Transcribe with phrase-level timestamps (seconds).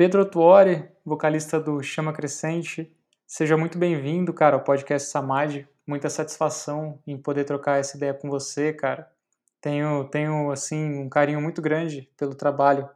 [0.00, 2.90] Pedro Tuori, vocalista do Chama Crescente.
[3.26, 5.68] Seja muito bem-vindo, cara, ao podcast Samad.
[5.86, 9.06] Muita satisfação em poder trocar essa ideia com você, cara.
[9.60, 12.88] Tenho, tenho assim, um carinho muito grande pelo trabalho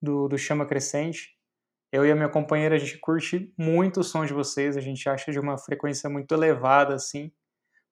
[0.00, 1.36] do, do Chama Crescente.
[1.92, 5.06] Eu e a minha companheira, a gente curte muito o som de vocês, a gente
[5.06, 7.30] acha de uma frequência muito elevada, assim.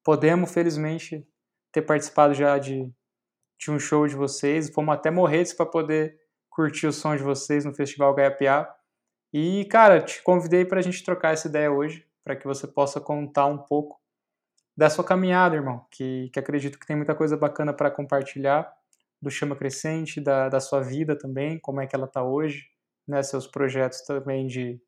[0.03, 1.29] Podemos, felizmente,
[1.71, 2.91] ter participado já de,
[3.61, 4.71] de um show de vocês.
[4.71, 6.26] Fomos até Morretes para poder
[6.57, 8.75] curtir o som de vocês no Festival Gaiapiá.
[9.31, 12.99] E, cara, te convidei para a gente trocar essa ideia hoje, para que você possa
[12.99, 14.01] contar um pouco
[14.75, 18.73] da sua caminhada, irmão, que, que acredito que tem muita coisa bacana para compartilhar,
[19.21, 22.67] do Chama Crescente, da, da sua vida também, como é que ela está hoje,
[23.07, 24.81] né, seus projetos também de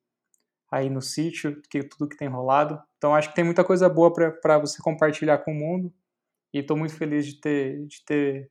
[0.71, 2.81] aí no sítio, que tudo que tem rolado.
[2.97, 5.93] Então acho que tem muita coisa boa para você compartilhar com o mundo
[6.53, 8.51] e estou muito feliz de ter de ter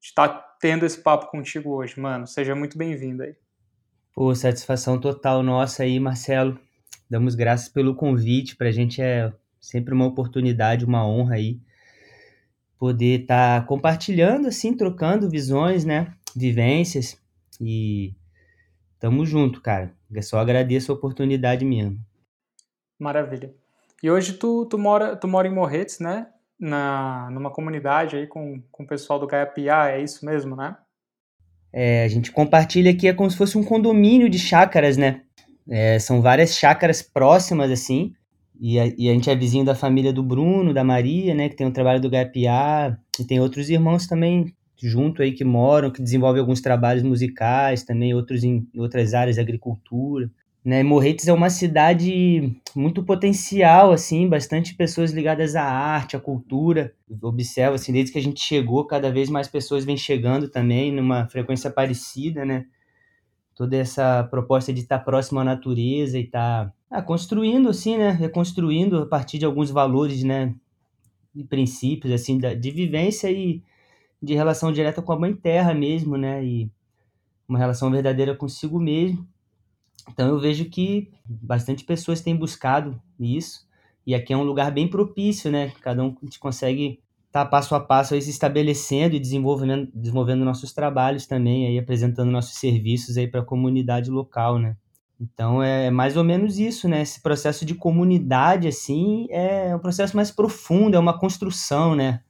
[0.00, 2.26] estar tá tendo esse papo contigo hoje, mano.
[2.26, 3.36] Seja muito bem-vindo aí.
[4.12, 6.58] Pô, satisfação total nossa aí, Marcelo.
[7.08, 8.56] Damos graças pelo convite.
[8.56, 11.60] Pra gente é sempre uma oportunidade, uma honra aí
[12.78, 16.14] poder estar tá compartilhando, assim, trocando visões, né?
[16.34, 17.20] Vivências.
[17.60, 18.14] E
[18.98, 19.92] tamo junto, cara.
[20.10, 21.98] Eu só agradeço a oportunidade mesmo.
[22.98, 23.54] Maravilha.
[24.02, 26.28] E hoje tu, tu, mora, tu mora em Morretes, né?
[26.58, 30.76] Na, numa comunidade aí com, com o pessoal do Gaiapiá, é isso mesmo, né?
[31.72, 35.22] É, a gente compartilha aqui, é como se fosse um condomínio de chácaras, né?
[35.68, 38.14] É, são várias chácaras próximas, assim,
[38.58, 41.56] e a, e a, gente é vizinho da família do Bruno, da Maria, né, que
[41.56, 45.90] tem o um trabalho do Gaiapiá, e tem outros irmãos também junto aí que moram,
[45.90, 50.30] que desenvolvem alguns trabalhos musicais também, outros em outras áreas de agricultura.
[50.68, 56.94] Né, Morretes é uma cidade muito potencial, assim, bastante pessoas ligadas à arte, à cultura.
[57.22, 61.26] Observa, assim, desde que a gente chegou, cada vez mais pessoas vêm chegando também, numa
[61.26, 62.66] frequência parecida, né?
[63.54, 68.10] Toda essa proposta de estar próximo à natureza e estar ah, construindo, assim, né?
[68.10, 70.54] Reconstruindo a partir de alguns valores, né?
[71.34, 73.62] E princípios, assim, de vivência e
[74.22, 76.44] de relação direta com a mãe terra mesmo, né?
[76.44, 76.70] E
[77.48, 79.26] uma relação verdadeira consigo mesmo
[80.10, 83.66] então eu vejo que bastante pessoas têm buscado isso,
[84.06, 85.70] e aqui é um lugar bem propício, né?
[85.82, 90.72] Cada um consegue estar tá passo a passo aí se estabelecendo e desenvolvendo, desenvolvendo nossos
[90.72, 94.76] trabalhos também, aí apresentando nossos serviços aí para a comunidade local, né?
[95.20, 97.02] Então é mais ou menos isso, né?
[97.02, 102.20] Esse processo de comunidade, assim, é um processo mais profundo, é uma construção, né?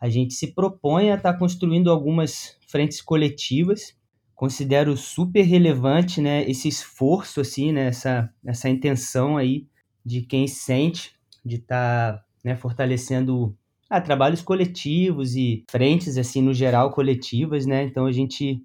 [0.00, 3.94] A gente se propõe a estar tá construindo algumas frentes coletivas
[4.34, 9.66] considero super relevante, né, esse esforço, assim, né, essa, essa intenção aí
[10.04, 11.14] de quem sente
[11.44, 13.56] de estar, tá, né, fortalecendo
[13.88, 18.62] ah, trabalhos coletivos e frentes, assim, no geral, coletivas, né, então a gente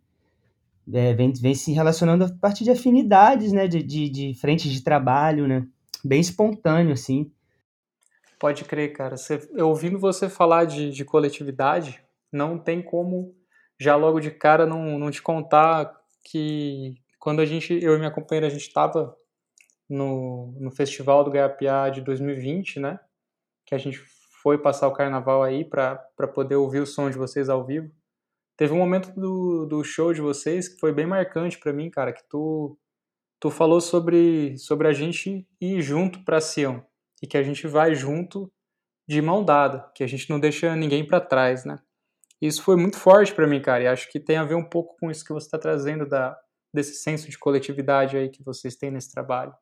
[0.91, 4.81] é, vem, vem se relacionando a partir de afinidades, né, de, de, de frentes de
[4.81, 5.67] trabalho, né,
[6.03, 7.31] bem espontâneo, assim.
[8.39, 9.17] Pode crer, cara.
[9.17, 13.35] Você, ouvindo você falar de, de coletividade, não tem como
[13.79, 18.11] já logo de cara não, não te contar que quando a gente, eu e minha
[18.11, 19.15] companheira, a gente estava
[19.89, 22.99] no, no Festival do Gaiapiá de 2020, né?
[23.65, 23.99] Que a gente
[24.41, 25.95] foi passar o carnaval aí para
[26.33, 27.91] poder ouvir o som de vocês ao vivo.
[28.55, 32.13] Teve um momento do, do show de vocês que foi bem marcante para mim, cara,
[32.13, 32.77] que tu,
[33.39, 36.85] tu falou sobre, sobre a gente ir junto para Sião
[37.21, 38.51] e que a gente vai junto
[39.07, 41.79] de mão dada, que a gente não deixa ninguém para trás, né?
[42.41, 44.95] Isso foi muito forte para mim, cara, e acho que tem a ver um pouco
[44.99, 46.37] com isso que você está trazendo da,
[46.73, 49.53] desse senso de coletividade aí que vocês têm nesse trabalho.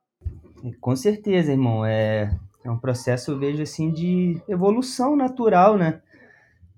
[0.79, 1.85] Com certeza, irmão.
[1.85, 2.29] É,
[2.63, 6.01] é um processo, eu vejo assim, de evolução natural, né?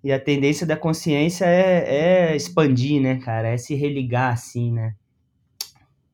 [0.04, 3.50] E a tendência da consciência é, é expandir, né, cara?
[3.50, 4.96] É se religar, assim, né?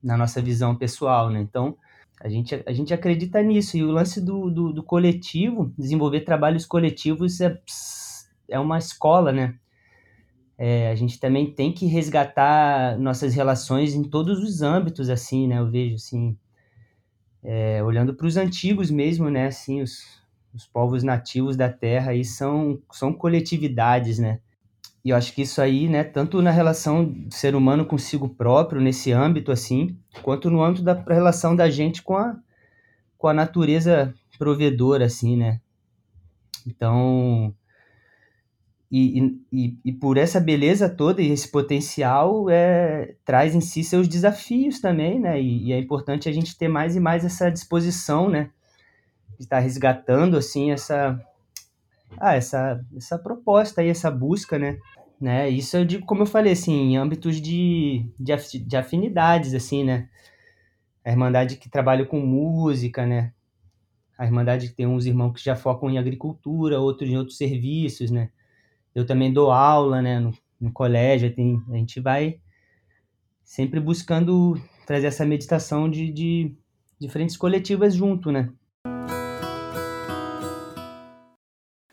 [0.02, 1.40] Na nossa visão pessoal, né?
[1.40, 1.78] Então,
[2.20, 3.78] a gente, a gente acredita nisso.
[3.78, 7.60] E o lance do, do, do coletivo, desenvolver trabalhos coletivos é,
[8.50, 9.56] é uma escola, né?
[10.58, 15.60] É, a gente também tem que resgatar nossas relações em todos os âmbitos, assim, né?
[15.60, 16.38] Eu vejo, assim,
[17.44, 19.48] é, olhando para os antigos mesmo, né?
[19.48, 20.00] Assim, os,
[20.54, 24.40] os povos nativos da Terra aí são, são coletividades, né?
[25.04, 28.82] E eu acho que isso aí, né, tanto na relação do ser humano consigo próprio,
[28.82, 32.36] nesse âmbito, assim, quanto no âmbito da relação da gente com a,
[33.16, 35.62] com a natureza provedora, assim, né?
[36.66, 37.54] Então,
[38.92, 44.08] e, e, e por essa beleza toda e esse potencial é, traz em si seus
[44.08, 45.42] desafios também, né?
[45.42, 48.50] E, e, é importante a gente ter mais e mais essa disposição, né?
[49.38, 51.20] De estar resgatando, assim, essa,
[52.18, 54.78] ah, essa, essa proposta aí, essa busca, né?
[55.20, 55.50] né?
[55.50, 60.10] Isso eu digo, como eu falei, assim, em âmbitos de, de, de afinidades, assim, né?
[61.04, 63.34] A Irmandade que trabalha com música, né?
[64.18, 68.30] A Irmandade tem uns irmãos que já focam em agricultura, outros em outros serviços, né?
[68.96, 70.22] Eu também dou aula, né?
[70.22, 72.40] No, no colégio, tem, a gente vai
[73.44, 76.56] sempre buscando trazer essa meditação de, de
[76.98, 78.50] diferentes coletivas junto, né?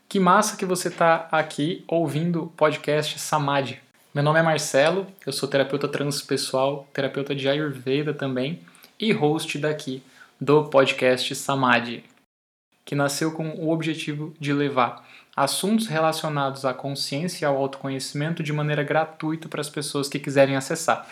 [0.07, 3.79] Que massa que você está aqui ouvindo o podcast Samadhi.
[4.13, 8.61] Meu nome é Marcelo, eu sou terapeuta transpessoal, terapeuta de Ayurveda também
[8.97, 10.01] e host daqui
[10.39, 12.05] do podcast Samadhi,
[12.85, 15.03] que nasceu com o objetivo de levar
[15.35, 20.55] assuntos relacionados à consciência e ao autoconhecimento de maneira gratuita para as pessoas que quiserem
[20.55, 21.07] acessar.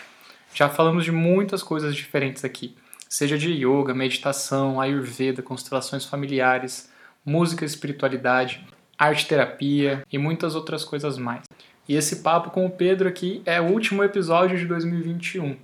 [0.54, 2.76] Já falamos de muitas coisas diferentes aqui,
[3.10, 6.90] seja de yoga, meditação, ayurveda, constelações familiares,
[7.26, 8.66] música espiritualidade,
[8.98, 11.44] arte terapia e muitas outras coisas mais.
[11.88, 15.58] E esse papo com o Pedro aqui é o último episódio de 2021.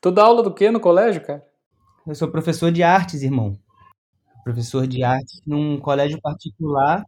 [0.00, 1.46] Tu dá aula do que no colégio, cara?
[2.06, 3.58] Eu sou professor de artes, irmão.
[4.44, 7.04] Professor de artes num colégio particular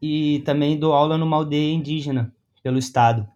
[0.00, 2.32] e também dou aula numa aldeia indígena
[2.62, 3.26] pelo estado.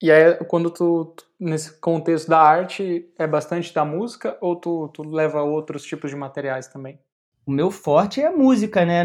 [0.00, 5.02] E aí, quando tu, nesse contexto da arte, é bastante da música ou tu, tu
[5.02, 7.00] leva outros tipos de materiais também?
[7.44, 9.04] O meu forte é a música, né?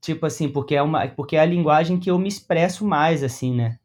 [0.00, 3.54] Tipo assim, porque é, uma, porque é a linguagem que eu me expresso mais, assim,
[3.54, 3.78] né?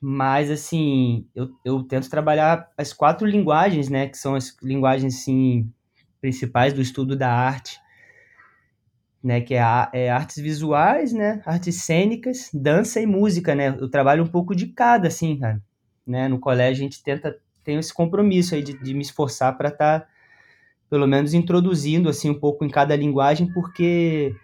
[0.00, 4.08] Mas, assim, eu, eu tento trabalhar as quatro linguagens, né?
[4.08, 5.72] Que são as linguagens, assim,
[6.20, 7.80] principais do estudo da arte
[9.22, 9.62] né, que é,
[9.92, 14.68] é, artes visuais, né, artes cênicas, dança e música, né, eu trabalho um pouco de
[14.68, 15.60] cada, assim, cara,
[16.06, 19.68] né, no colégio a gente tenta, tem esse compromisso aí de, de me esforçar para
[19.68, 20.06] estar, tá,
[20.88, 24.34] pelo menos, introduzindo, assim, um pouco em cada linguagem, porque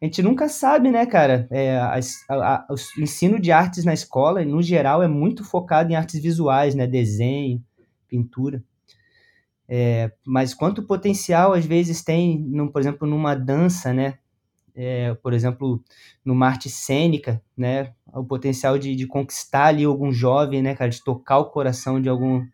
[0.00, 4.44] a gente nunca sabe, né, cara, é, a, a, o ensino de artes na escola,
[4.44, 7.62] no geral, é muito focado em artes visuais, né, desenho,
[8.06, 8.62] pintura,
[9.72, 14.18] é, mas quanto potencial às vezes tem, no, por exemplo, numa dança, né?
[14.74, 15.80] É, por exemplo,
[16.24, 17.92] numa arte cênica, né?
[18.12, 20.90] O potencial de, de conquistar ali algum jovem, né, cara?
[20.90, 22.44] De tocar o coração de algum,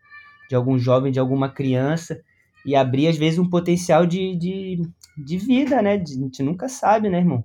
[0.47, 2.21] de algum jovem, de alguma criança
[2.63, 4.87] e abrir às vezes um potencial de, de,
[5.17, 5.97] de vida, né?
[5.97, 7.43] De, a gente nunca sabe, né, irmão?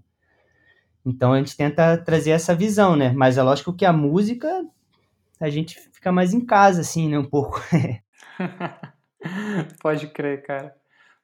[1.04, 3.10] Então a gente tenta trazer essa visão, né?
[3.12, 4.66] Mas é lógico que a música
[5.40, 7.18] a gente fica mais em casa, assim, né?
[7.18, 7.58] Um pouco.
[9.80, 10.74] Pode crer, cara.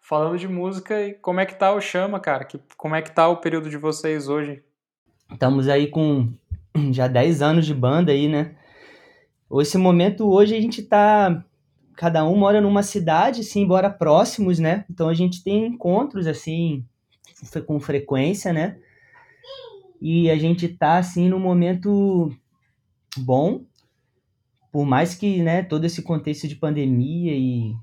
[0.00, 2.44] Falando de música, e como é que tá o Chama, cara?
[2.44, 4.62] Que, como é que tá o período de vocês hoje?
[5.30, 6.32] Estamos aí com
[6.90, 8.56] já 10 anos de banda aí, né?
[9.60, 11.44] Esse momento hoje a gente tá
[11.94, 14.84] cada um mora numa cidade, sim, embora próximos, né?
[14.88, 16.84] Então a gente tem encontros assim
[17.66, 18.78] com frequência, né?
[20.00, 22.32] E a gente tá assim num momento
[23.16, 23.64] bom,
[24.70, 27.74] por mais que, né, todo esse contexto de pandemia e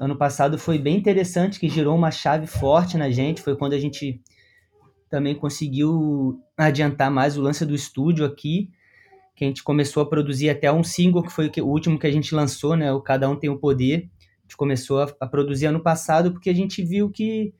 [0.00, 3.42] ano passado foi bem interessante, que girou uma chave forte na gente.
[3.42, 4.18] Foi quando a gente
[5.10, 8.70] também conseguiu adiantar mais o lance do estúdio aqui,
[9.36, 12.10] que a gente começou a produzir até um single, que foi o último que a
[12.10, 12.90] gente lançou, né?
[12.90, 14.08] O Cada Um Tem o Poder.
[14.38, 17.52] A gente começou a, a produzir ano passado porque a gente viu que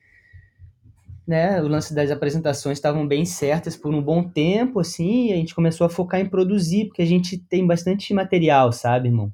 [1.27, 5.35] né, o lance das apresentações estavam bem certas por um bom tempo, assim, e a
[5.35, 9.31] gente começou a focar em produzir, porque a gente tem bastante material, sabe, irmão?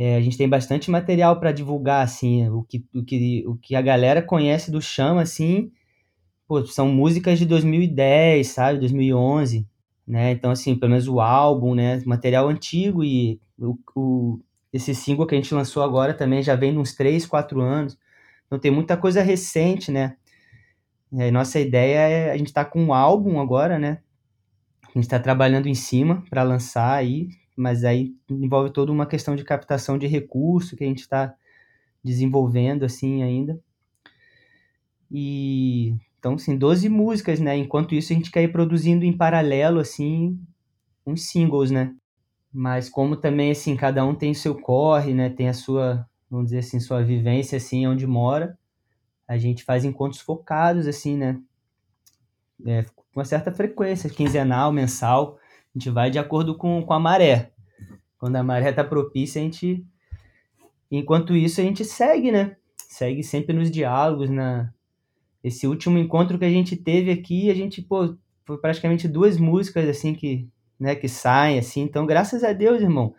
[0.00, 3.74] É, a gente tem bastante material para divulgar, assim, o que, o, que, o que
[3.74, 5.72] a galera conhece do Chama, assim,
[6.46, 9.66] pô, são músicas de 2010, sabe, 2011,
[10.06, 14.40] né, então, assim, pelo menos o álbum, né, material antigo e o, o,
[14.72, 17.98] esse single que a gente lançou agora também já vem de uns 3, 4 anos,
[18.46, 20.16] então tem muita coisa recente, né,
[21.18, 23.98] aí nossa ideia é, a gente tá com um álbum agora, né,
[24.84, 29.36] a gente está trabalhando em cima para lançar aí, mas aí envolve toda uma questão
[29.36, 31.34] de captação de recurso que a gente está
[32.02, 33.58] desenvolvendo assim ainda.
[35.10, 37.56] E então, assim, 12 músicas, né?
[37.56, 40.38] Enquanto isso, a gente quer ir produzindo em paralelo, assim,
[41.06, 41.94] uns singles, né?
[42.52, 45.28] mas como também, assim, cada um tem seu corre, né?
[45.30, 48.58] Tem a sua, vamos dizer assim, sua vivência, assim, onde mora.
[49.26, 51.40] A gente faz encontros focados, assim, né?
[52.66, 55.37] É, com uma certa frequência, quinzenal, mensal.
[55.78, 57.52] A gente vai de acordo com, com a maré.
[58.18, 59.86] Quando a maré tá propícia, a gente...
[60.90, 62.56] Enquanto isso, a gente segue, né?
[62.76, 64.72] Segue sempre nos diálogos, na...
[65.44, 69.88] Esse último encontro que a gente teve aqui, a gente, pô, foi praticamente duas músicas,
[69.88, 70.48] assim, que
[70.80, 71.82] né, que saem assim.
[71.82, 73.14] Então, graças a Deus, irmão,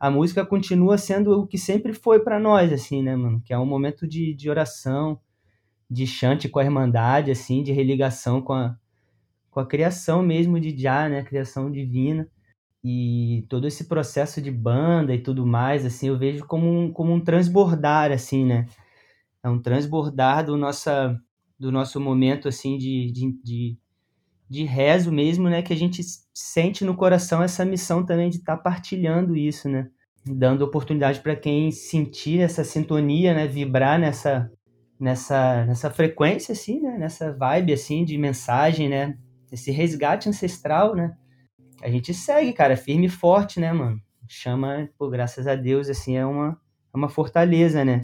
[0.00, 3.42] a música continua sendo o que sempre foi para nós, assim, né, mano?
[3.44, 5.20] Que é um momento de, de oração,
[5.90, 8.78] de chante com a irmandade, assim, de religação com a,
[9.58, 11.24] com a criação mesmo de Já, né?
[11.24, 12.28] Criação divina.
[12.84, 17.12] E todo esse processo de banda e tudo mais, assim, eu vejo como um, como
[17.12, 18.66] um transbordar, assim, né?
[19.42, 21.20] É um transbordar do, nossa,
[21.58, 23.78] do nosso momento, assim, de, de, de
[24.50, 26.00] de rezo mesmo, né, que a gente
[26.32, 29.90] sente no coração essa missão também de estar tá partilhando isso, né,
[30.24, 34.50] dando oportunidade para quem sentir essa sintonia, né, vibrar nessa
[34.98, 39.18] nessa nessa frequência assim, né, nessa vibe assim de mensagem, né,
[39.52, 41.16] esse resgate ancestral, né.
[41.82, 44.00] A gente segue, cara, firme e forte, né, mano.
[44.28, 46.58] Chama, por graças a Deus, assim, é uma
[46.92, 48.00] é uma fortaleza, né.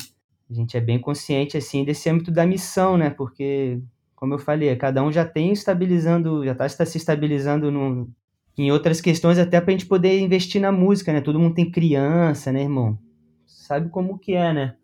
[0.50, 3.80] A gente é bem consciente assim desse âmbito da missão, né, porque
[4.14, 8.08] como eu falei, cada um já tem estabilizando, já está se estabilizando
[8.56, 11.20] em outras questões até para a gente poder investir na música, né?
[11.20, 12.98] Todo mundo tem criança, né, irmão?
[13.46, 14.76] Sabe como que é, né?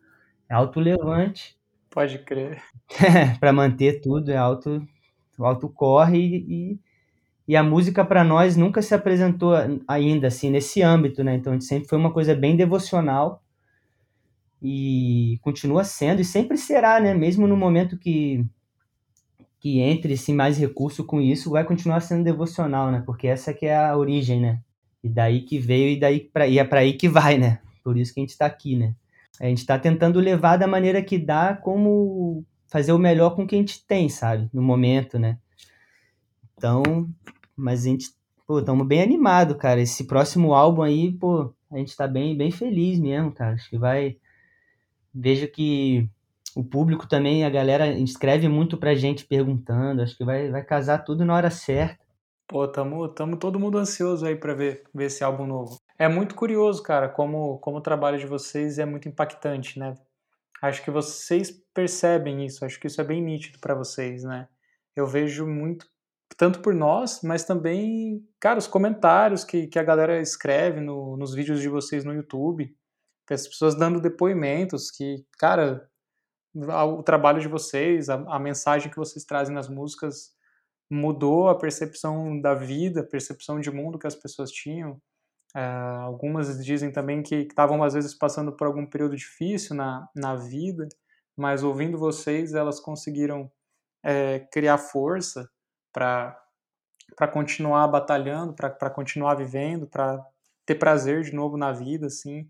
[0.46, 1.56] É alto levante.
[1.88, 2.62] Pode crer.
[3.40, 4.86] para manter tudo, é alto,
[5.44, 6.78] alto corre e,
[7.48, 9.52] e a música para nós nunca se apresentou
[9.86, 11.34] ainda assim nesse âmbito, né?
[11.34, 13.42] Então a gente sempre foi uma coisa bem devocional
[14.62, 17.14] e continua sendo e sempre será, né?
[17.14, 18.44] Mesmo no momento que
[19.58, 23.02] que entre sim mais recurso com isso, vai continuar sendo devocional, né?
[23.04, 24.60] Porque essa que é a origem, né?
[25.04, 27.60] E daí que veio e daí pra, e é para aí que vai, né?
[27.84, 28.94] Por isso que a gente está aqui, né?
[29.38, 33.46] A gente está tentando levar da maneira que dá, como fazer o melhor com o
[33.46, 34.48] que a gente tem, sabe?
[34.52, 35.38] No momento, né?
[36.56, 37.08] Então,
[37.56, 38.10] mas a gente,
[38.46, 39.80] pô, estamos bem animado, cara.
[39.80, 43.54] Esse próximo álbum aí, pô, a gente está bem, bem feliz mesmo, cara.
[43.54, 44.16] Acho que vai.
[45.12, 46.08] Vejo que
[46.54, 50.98] o público também, a galera escreve muito pra gente perguntando, acho que vai, vai casar
[50.98, 51.98] tudo na hora certa.
[52.46, 55.76] Pô, tamo, tamo todo mundo ansioso aí pra ver, ver esse álbum novo.
[55.96, 59.94] É muito curioso, cara, como, como o trabalho de vocês é muito impactante, né?
[60.62, 64.48] Acho que vocês percebem isso, acho que isso é bem nítido para vocês, né?
[64.94, 65.86] Eu vejo muito,
[66.36, 71.34] tanto por nós, mas também, cara, os comentários que, que a galera escreve no, nos
[71.34, 72.74] vídeos de vocês no YouTube,
[73.34, 75.88] as pessoas dando depoimentos que, cara,
[76.54, 80.32] o trabalho de vocês, a, a, mensagem que vocês trazem nas músicas
[80.90, 85.00] mudou a percepção da vida, a percepção de mundo que as pessoas tinham.
[85.54, 85.60] É,
[86.02, 90.88] algumas dizem também que estavam às vezes passando por algum período difícil na, na vida,
[91.36, 93.50] mas ouvindo vocês elas conseguiram
[94.02, 95.48] é, criar força
[95.92, 96.36] para
[97.32, 100.24] continuar batalhando, para continuar vivendo, para
[100.64, 102.48] ter prazer de novo na vida, assim.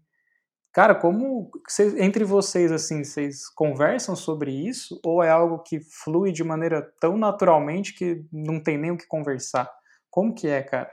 [0.73, 1.50] Cara, como
[1.99, 7.16] entre vocês assim, vocês conversam sobre isso ou é algo que flui de maneira tão
[7.16, 9.69] naturalmente que não tem nem o que conversar?
[10.09, 10.90] Como que é, cara?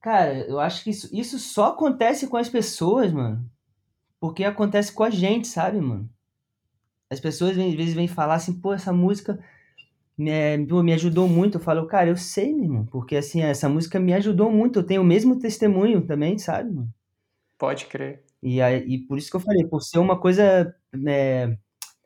[0.00, 3.44] Cara, eu acho que isso, isso só acontece com as pessoas, mano.
[4.18, 6.08] Porque acontece com a gente, sabe, mano?
[7.10, 9.38] As pessoas às vezes vêm falar assim, pô, essa música
[10.16, 11.58] me, me ajudou muito.
[11.58, 14.78] Eu falo, cara, eu sei, meu irmão, porque assim, essa música me ajudou muito.
[14.80, 16.92] Eu tenho o mesmo testemunho também, sabe, mano?
[17.58, 18.24] Pode crer.
[18.42, 20.74] E, aí, e por isso que eu falei, por ser uma coisa
[21.06, 21.56] é,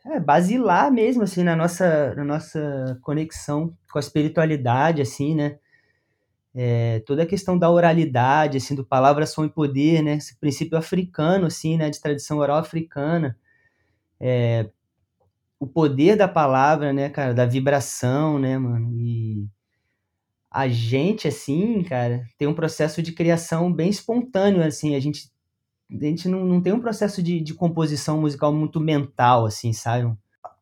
[0.07, 5.59] é, basilar mesmo, assim, na nossa, na nossa conexão com a espiritualidade, assim, né?
[6.55, 10.15] É, toda a questão da oralidade, assim, do palavra, som e poder, né?
[10.17, 11.91] Esse princípio africano, assim, né?
[11.91, 13.37] De tradição oral africana.
[14.21, 14.71] É,
[15.61, 17.35] o poder da palavra, né, cara?
[17.35, 18.93] Da vibração, né, mano?
[19.01, 19.49] E
[20.51, 24.95] a gente, assim, cara, tem um processo de criação bem espontâneo, assim.
[24.95, 25.33] A gente
[25.91, 30.13] a gente não, não tem um processo de, de composição musical muito mental, assim, sabe?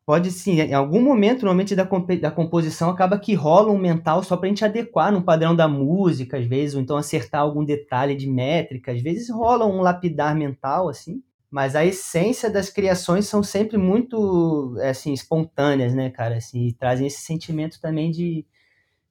[0.05, 4.35] Pode sim, em algum momento, normalmente, da, da composição, acaba que rola um mental só
[4.35, 8.29] pra gente adequar no padrão da música, às vezes, ou então acertar algum detalhe de
[8.29, 13.77] métrica, às vezes rola um lapidar mental, assim, mas a essência das criações são sempre
[13.77, 18.45] muito, assim, espontâneas, né, cara, assim, e trazem esse sentimento também de,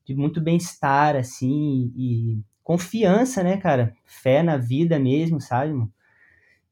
[0.04, 5.92] de muito bem-estar, assim, e confiança, né, cara, fé na vida mesmo, sabe, mano?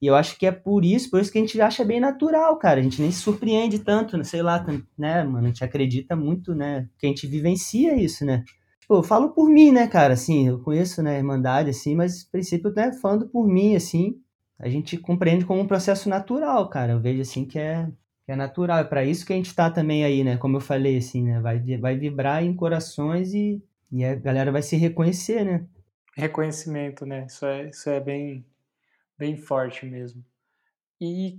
[0.00, 2.56] E eu acho que é por isso, por isso que a gente acha bem natural,
[2.56, 2.80] cara.
[2.80, 4.24] A gente nem se surpreende tanto, né?
[4.24, 4.64] sei lá,
[4.96, 5.44] né, mano?
[5.44, 6.88] A gente acredita muito, né?
[6.98, 8.44] Que a gente vivencia isso, né?
[8.90, 12.24] tipo, eu falo por mim, né, cara, assim, eu conheço, né, a Irmandade, assim, mas,
[12.24, 14.20] a princípio, né, falando por mim, assim,
[14.58, 17.86] a gente compreende como um processo natural, cara, eu vejo, assim, que é,
[18.26, 20.60] que é natural, é para isso que a gente tá também aí, né, como eu
[20.60, 25.44] falei, assim, né, vai, vai vibrar em corações e, e a galera vai se reconhecer,
[25.44, 25.64] né.
[26.16, 28.44] Reconhecimento, né, isso é, isso é bem,
[29.20, 30.24] bem forte mesmo.
[30.98, 31.38] E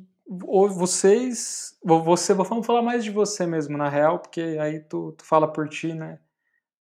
[0.69, 5.51] vocês, você, vamos falar mais de você mesmo, na real, porque aí tu, tu fala
[5.51, 6.19] por ti, né,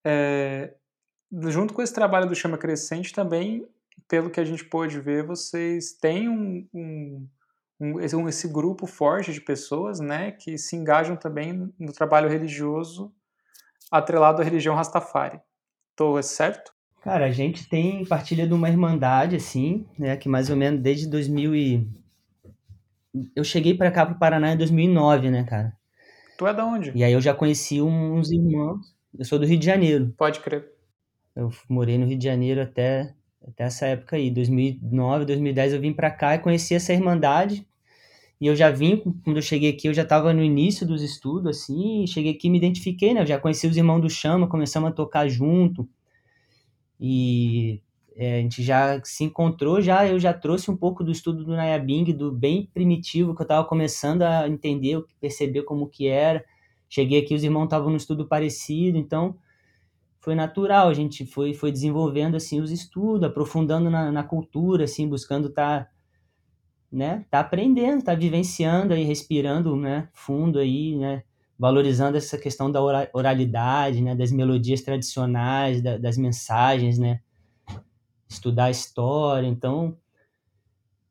[0.05, 0.75] é,
[1.49, 3.67] junto com esse trabalho do Chama Crescente também,
[4.07, 7.29] pelo que a gente pôde ver, vocês têm um, um,
[7.81, 13.13] um, esse grupo forte de pessoas né, que se engajam também no trabalho religioso
[13.91, 15.41] atrelado à religião Rastafari.
[15.91, 16.73] Estou certo?
[17.03, 21.07] Cara, a gente tem partilha de uma irmandade, assim, né, que mais ou menos desde
[21.09, 21.89] 2000 e...
[23.35, 25.73] Eu cheguei para cá, para o Paraná, em 2009, né, cara?
[26.39, 26.93] Tu é da onde?
[26.95, 30.15] E aí eu já conheci uns irmãos eu sou do Rio de Janeiro.
[30.17, 30.73] Pode crer.
[31.35, 33.15] Eu morei no Rio de Janeiro até,
[33.47, 34.31] até essa época aí.
[34.31, 37.67] 2009, 2010 eu vim para cá e conheci essa Irmandade.
[38.41, 41.59] E eu já vim, quando eu cheguei aqui, eu já estava no início dos estudos,
[41.59, 43.21] assim, cheguei aqui e me identifiquei, né?
[43.21, 45.87] Eu já conheci os irmãos do Chama, começamos a tocar junto.
[47.01, 47.81] E
[48.15, 51.53] é, a gente já se encontrou, já eu já trouxe um pouco do estudo do
[51.53, 56.45] Nayabing, do bem primitivo, que eu estava começando a entender, perceber como que era.
[56.89, 59.39] Cheguei aqui, os irmãos estavam no estudo parecido, então
[60.21, 65.09] foi natural, a gente foi, foi desenvolvendo assim os estudos, aprofundando na, na cultura, assim,
[65.09, 65.91] buscando estar tá,
[66.93, 71.23] né, tá aprendendo, tá vivenciando aí, respirando, né, fundo aí, né,
[71.61, 72.81] valorizando essa questão da
[73.13, 77.21] oralidade, né, das melodias tradicionais, da, das mensagens, né,
[78.27, 79.95] estudar a história, então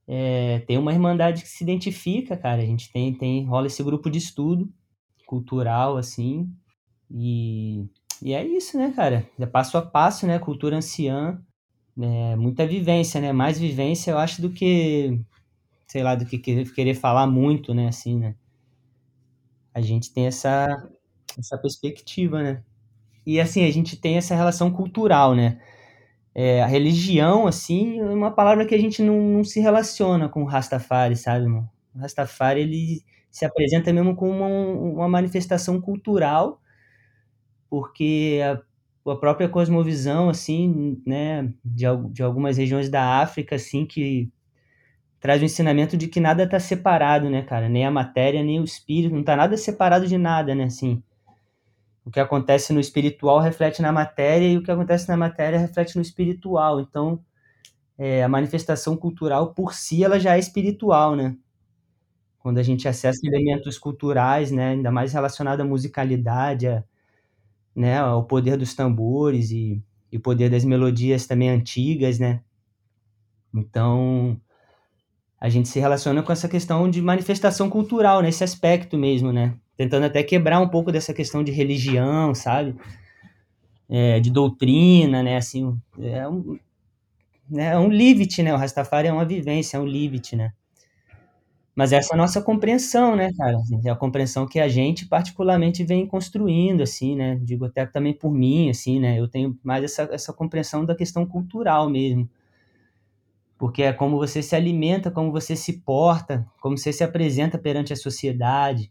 [0.07, 4.09] é, tem uma irmandade que se identifica, cara, a gente tem, tem rola esse grupo
[4.09, 4.67] de estudo
[5.27, 6.51] cultural, assim.
[7.11, 7.85] E,
[8.19, 9.29] e é isso, né, cara?
[9.37, 10.39] É passo a passo, né?
[10.39, 11.39] Cultura anciã,
[11.95, 12.35] né?
[12.35, 13.31] muita vivência, né?
[13.31, 15.21] Mais vivência, eu acho, do que,
[15.85, 17.87] sei lá, do que querer falar muito, né?
[17.87, 18.33] Assim, né?
[19.79, 20.67] A gente tem essa,
[21.37, 22.63] essa perspectiva, né?
[23.25, 25.59] E, assim, a gente tem essa relação cultural, né?
[26.35, 30.43] É, a religião, assim, é uma palavra que a gente não, não se relaciona com
[30.43, 31.69] o Rastafari, sabe, irmão?
[31.95, 36.61] O Rastafari, ele se apresenta mesmo como uma, uma manifestação cultural,
[37.69, 44.31] porque a, a, própria cosmovisão, assim, né, de, de algumas regiões da África, assim, que
[45.19, 47.67] traz o ensinamento de que nada está separado, né, cara?
[47.69, 51.03] Nem a matéria, nem o espírito, não está nada separado de nada, né, assim.
[52.05, 55.95] O que acontece no espiritual reflete na matéria e o que acontece na matéria reflete
[55.95, 56.79] no espiritual.
[56.79, 57.19] Então,
[57.97, 61.35] é, a manifestação cultural por si ela já é espiritual, né?
[62.39, 66.83] quando a gente acessa elementos culturais, né, ainda mais relacionado à musicalidade, a,
[67.75, 72.41] né, ao poder dos tambores e, e o poder das melodias também antigas, né?
[73.53, 74.39] Então,
[75.39, 79.53] a gente se relaciona com essa questão de manifestação cultural, nesse aspecto mesmo, né?
[79.77, 82.75] Tentando até quebrar um pouco dessa questão de religião, sabe?
[83.87, 85.37] É, de doutrina, né?
[85.37, 86.59] Assim, é um,
[87.49, 87.67] né?
[87.67, 88.53] é um livit, né?
[88.53, 90.51] O Rastafari é uma vivência, é um livit, né?
[91.73, 93.55] Mas essa é a nossa compreensão, né, cara?
[93.57, 97.39] Assim, é a compreensão que a gente particularmente vem construindo, assim, né?
[97.41, 99.17] Digo até também por mim, assim, né?
[99.17, 102.29] Eu tenho mais essa, essa compreensão da questão cultural mesmo.
[103.59, 107.91] Porque é como você se alimenta, como você se porta, como você se apresenta perante
[107.91, 108.89] a sociedade,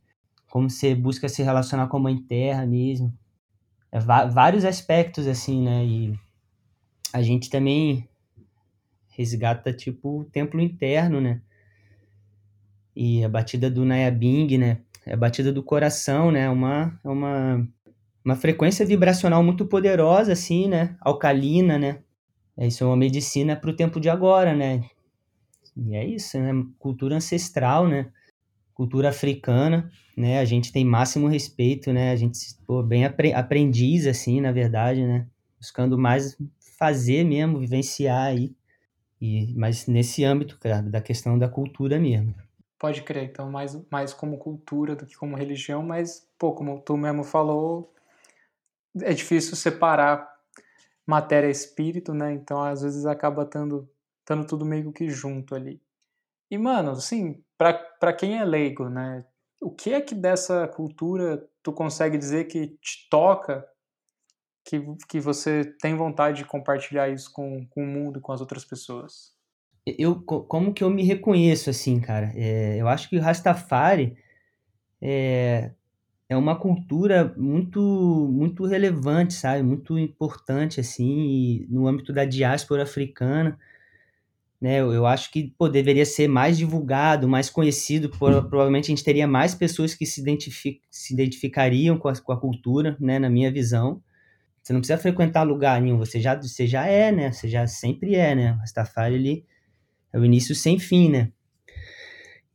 [0.50, 3.12] como você busca se relacionar com a mãe terra mesmo.
[3.90, 5.86] É, vários aspectos, assim, né?
[5.86, 6.14] E
[7.14, 8.06] a gente também
[9.08, 11.40] resgata, tipo, o templo interno, né?
[12.94, 14.82] E a batida do Nayabing, né?
[15.06, 16.50] É a batida do coração, né?
[16.50, 17.68] Uma, é uma,
[18.22, 20.94] uma frequência vibracional muito poderosa, assim, né?
[21.00, 22.02] Alcalina, né?
[22.58, 24.82] É, isso é uma medicina para o tempo de agora, né?
[25.76, 26.50] E é isso, né?
[26.76, 28.10] Cultura ancestral, né?
[28.74, 30.40] Cultura africana, né?
[30.40, 32.10] A gente tem máximo respeito, né?
[32.10, 35.28] A gente, pô, bem apre aprendiz, assim, na verdade, né?
[35.56, 36.36] Buscando mais
[36.76, 38.52] fazer mesmo, vivenciar aí.
[39.20, 42.34] E, mas nesse âmbito, cara, da questão da cultura mesmo.
[42.76, 46.96] Pode crer, então mais, mais como cultura do que como religião, mas, pô, como tu
[46.96, 47.92] mesmo falou,
[49.02, 50.37] é difícil separar
[51.08, 52.32] matéria e espírito, né?
[52.34, 53.88] Então às vezes acaba tando
[54.46, 55.80] tudo meio que junto ali.
[56.50, 59.24] E, mano, assim, pra quem é leigo, né?
[59.60, 63.66] O que é que dessa cultura tu consegue dizer que te toca,
[64.64, 68.64] que, que você tem vontade de compartilhar isso com, com o mundo, com as outras
[68.64, 69.36] pessoas?
[69.98, 72.30] eu como que eu me reconheço assim, cara?
[72.36, 74.18] É, eu acho que o Rastafari
[75.00, 75.72] é,
[76.28, 77.80] é uma cultura muito
[78.32, 79.62] muito relevante, sabe?
[79.62, 83.58] Muito importante assim, no âmbito da diáspora africana,
[84.60, 84.80] né?
[84.80, 89.04] Eu, eu acho que pô, deveria ser mais divulgado, mais conhecido, por, provavelmente a gente
[89.04, 93.30] teria mais pessoas que se, identific, se identificariam com a, com a cultura, né, na
[93.30, 94.02] minha visão.
[94.62, 97.32] Você não precisa frequentar lugar nenhum, você já, você já é, né?
[97.32, 98.50] Você já sempre é, né?
[98.60, 99.46] Rastafari, ele
[100.12, 101.32] é o início sem fim, né?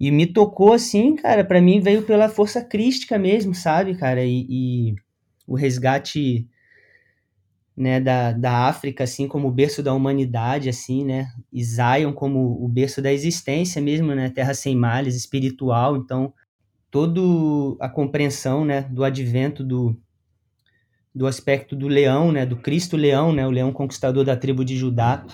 [0.04, 4.22] E me tocou assim, cara, para mim veio pela força crística mesmo, sabe, cara?
[4.22, 4.96] E, e,
[5.48, 6.46] o resgate
[7.74, 11.32] né, da, da África, assim, como o berço da humanidade, assim, né?
[11.54, 14.30] E Zion como o berço da existência mesmo, né?
[14.30, 15.96] Terra sem males, espiritual.
[15.96, 16.34] Então,
[16.92, 17.22] toda
[17.80, 19.98] a compreensão, né, do advento do,
[21.16, 24.76] do aspecto do leão, né, do Cristo leão, né, o leão conquistador da tribo de
[24.76, 25.26] Judá,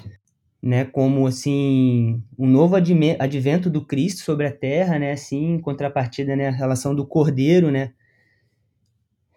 [0.61, 6.35] né, como assim um novo advento do Cristo sobre a Terra, né, assim, em contrapartida,
[6.35, 7.93] né, a relação do Cordeiro, né,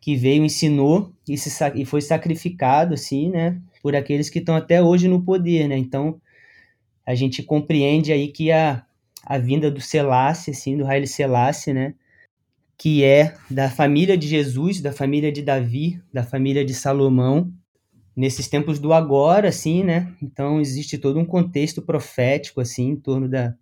[0.00, 4.82] que veio, ensinou e, se, e foi sacrificado, assim, né, por aqueles que estão até
[4.82, 6.20] hoje no poder, né, então
[7.06, 8.84] a gente compreende aí que a,
[9.24, 11.94] a vinda do Selassie, assim, do Haile Selassie, né,
[12.76, 17.52] que é da família de Jesus, da família de Davi, da família de Salomão,
[18.16, 20.14] nesses tempos do agora, assim, né?
[20.22, 23.54] Então existe todo um contexto profético, assim, em torno da,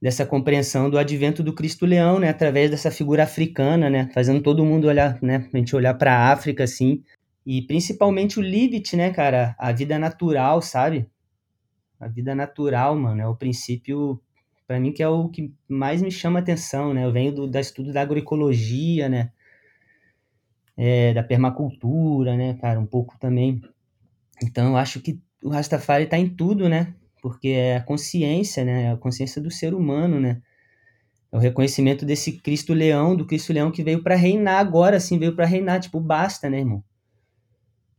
[0.00, 2.28] dessa compreensão do advento do Cristo Leão, né?
[2.28, 4.10] Através dessa figura africana, né?
[4.12, 5.48] Fazendo todo mundo olhar, né?
[5.52, 7.02] A gente olhar para a África, assim,
[7.46, 9.54] e principalmente o Libit, né, cara?
[9.58, 11.08] A vida natural, sabe?
[11.98, 14.20] A vida natural, mano, é o princípio
[14.66, 17.04] para mim que é o que mais me chama atenção, né?
[17.04, 19.32] Eu venho do da estudo da agroecologia, né?
[20.78, 23.60] É, da permacultura, né, cara, um pouco também.
[24.42, 26.94] Então, eu acho que o Rastafari está em tudo, né?
[27.20, 28.84] Porque é a consciência, né?
[28.84, 30.40] É a consciência do ser humano, né?
[31.32, 35.18] É o reconhecimento desse Cristo Leão, do Cristo Leão que veio para reinar agora, assim,
[35.18, 36.82] veio para reinar, tipo, basta, né, irmão?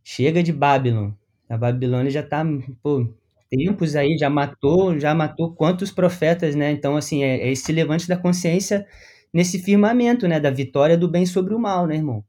[0.03, 1.11] Chega de Babylon.
[1.49, 2.43] A Babilônia já tá,
[2.81, 3.07] pô,
[3.49, 6.71] tempos aí, já matou, já matou quantos profetas, né?
[6.71, 8.85] Então, assim, é, é esse levante da consciência
[9.33, 10.39] nesse firmamento, né?
[10.39, 12.23] Da vitória do bem sobre o mal, né, irmão?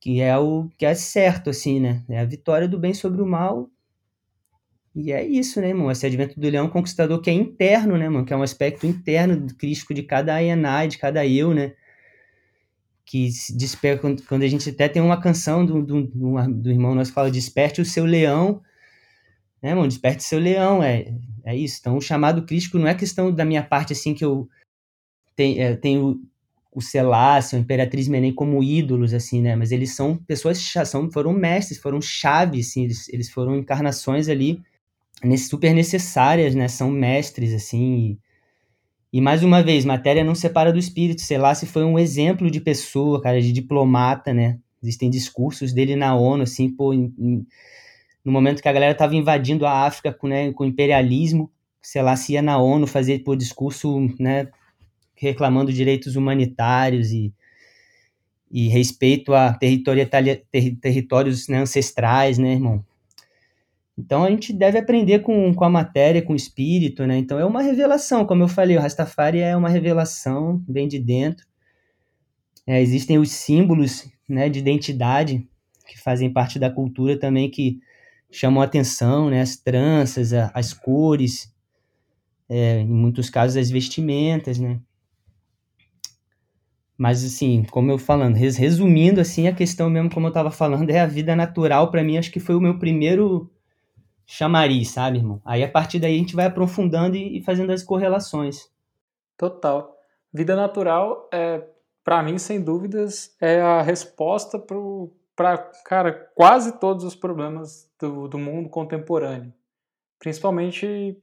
[0.00, 2.02] Que é o que é certo, assim, né?
[2.08, 3.70] É a vitória do bem sobre o mal.
[4.94, 5.90] E é isso, né, irmão?
[5.90, 8.24] Esse advento do leão conquistador que é interno, né, mano?
[8.24, 11.74] Que é um aspecto interno crítico de cada Ayanai, de cada eu, né?
[13.04, 17.10] Que se desperta quando a gente até tem uma canção do, do, do irmão nosso
[17.10, 18.62] que fala: desperte o seu leão,
[19.62, 19.86] né, irmão?
[19.86, 21.78] Desperte o seu leão, é, é isso.
[21.80, 24.48] Então, o chamado crítico não é questão da minha parte, assim, que eu
[25.36, 26.20] tenho, é, tenho
[26.72, 29.56] o Selassie, a Imperatriz Menem como ídolos, assim, né?
[29.56, 34.62] Mas eles são pessoas, são, foram mestres, foram chaves, assim, eles, eles foram encarnações ali
[35.36, 36.68] super necessárias, né?
[36.68, 38.18] São mestres, assim.
[39.12, 41.20] E, e, mais uma vez, matéria não separa do espírito.
[41.20, 44.58] Selassie foi um exemplo de pessoa, cara, de diplomata, né?
[44.82, 47.46] Existem discursos dele na ONU, assim, pô, em, em,
[48.24, 51.50] no momento que a galera tava invadindo a África com, né, com imperialismo,
[51.82, 54.48] Selassie ia na ONU fazer, pô, discurso, né,
[55.20, 57.32] reclamando direitos humanitários e,
[58.50, 59.82] e respeito a ter,
[60.80, 62.84] territórios né, ancestrais, né, irmão?
[63.98, 67.18] Então a gente deve aprender com, com a matéria, com o espírito, né?
[67.18, 71.46] Então é uma revelação, como eu falei, o Rastafari é uma revelação, vem de dentro.
[72.66, 75.46] É, existem os símbolos né, de identidade
[75.86, 77.80] que fazem parte da cultura também que
[78.30, 79.42] chamam atenção, né?
[79.42, 81.52] As tranças, a, as cores,
[82.48, 84.80] é, em muitos casos as vestimentas, né?
[87.00, 91.00] Mas, assim, como eu falando, resumindo, assim, a questão mesmo, como eu tava falando, é
[91.00, 91.90] a vida natural.
[91.90, 93.50] para mim, acho que foi o meu primeiro
[94.26, 95.40] chamariz, sabe, irmão?
[95.42, 98.70] Aí, a partir daí, a gente vai aprofundando e, fazendo as correlações.
[99.38, 99.96] Total.
[100.30, 101.66] Vida natural, é,
[102.04, 104.62] para mim, sem dúvidas, é a resposta
[105.34, 109.54] para, cara, quase todos os problemas do, do mundo contemporâneo.
[110.18, 111.16] Principalmente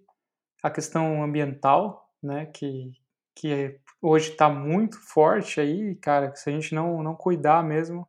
[0.64, 2.94] a questão ambiental, né, que,
[3.36, 8.08] que hoje está muito forte aí, cara, se a gente não, não cuidar mesmo,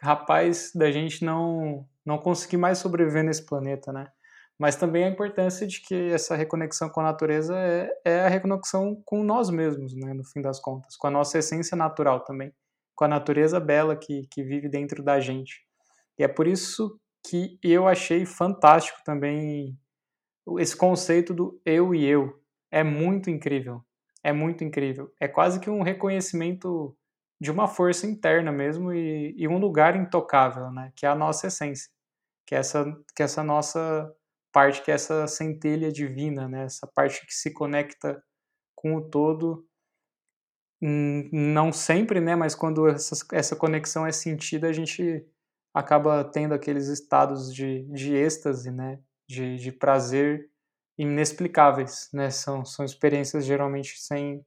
[0.00, 4.08] rapaz, da gente não, não conseguir mais sobreviver nesse planeta, né?
[4.58, 9.00] Mas também a importância de que essa reconexão com a natureza é, é a reconexão
[9.04, 12.52] com nós mesmos, né, no fim das contas, com a nossa essência natural também,
[12.94, 15.62] com a natureza bela que, que vive dentro da gente.
[16.18, 19.78] E é por isso que eu achei fantástico também
[20.58, 22.40] esse conceito do eu e eu.
[22.70, 23.84] É muito incrível
[24.26, 25.14] é muito incrível.
[25.20, 26.96] É quase que um reconhecimento
[27.40, 30.92] de uma força interna mesmo e, e, um lugar intocável, né?
[30.96, 31.88] Que é a nossa essência,
[32.44, 32.84] que é essa,
[33.14, 34.12] que é essa nossa
[34.52, 36.64] parte, que é essa centelha divina, né?
[36.64, 38.20] Essa parte que se conecta
[38.74, 39.64] com o todo
[40.82, 42.34] não sempre, né?
[42.34, 45.24] Mas quando essa, essa conexão é sentida, a gente
[45.72, 48.98] acaba tendo aqueles estados de, de êxtase, né?
[49.28, 50.50] De, de prazer
[50.98, 52.30] inexplicáveis, né?
[52.30, 54.44] São, são experiências geralmente sem,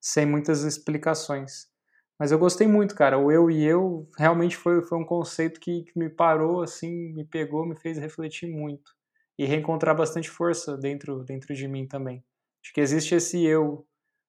[0.00, 1.70] sem muitas explicações.
[2.18, 3.18] Mas eu gostei muito, cara.
[3.18, 7.24] O eu e eu realmente foi, foi um conceito que, que me parou, assim, me
[7.24, 8.92] pegou, me fez refletir muito.
[9.38, 12.22] E reencontrar bastante força dentro, dentro de mim também.
[12.62, 13.86] De que existe esse eu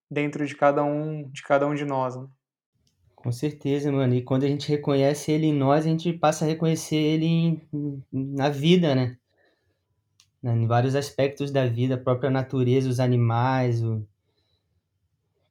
[0.10, 2.16] dentro de cada um de cada um de nós.
[2.16, 2.28] Né?
[3.16, 4.14] Com certeza, mano.
[4.16, 8.04] E quando a gente reconhece ele em nós, a gente passa a reconhecer ele em,
[8.12, 9.18] na vida, né?
[10.44, 14.06] Em vários aspectos da vida, a própria natureza, os animais, o...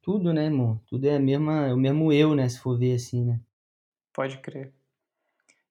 [0.01, 0.79] tudo, né, irmão?
[0.85, 2.47] Tudo é, a mesma, é o mesmo eu, né?
[2.47, 3.39] Se for ver assim, né?
[4.13, 4.71] Pode crer.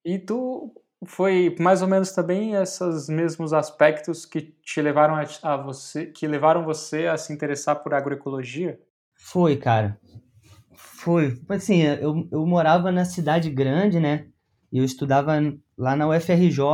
[0.04, 5.56] E tu foi mais ou menos também esses mesmos aspectos que te levaram a, a
[5.56, 8.80] você, que levaram você a se interessar por agroecologia?
[9.14, 10.00] Foi, cara.
[10.74, 11.40] Foi.
[11.48, 14.26] Assim, eu, eu morava na cidade grande, né?
[14.72, 15.32] Eu estudava
[15.76, 16.64] lá na UFRJ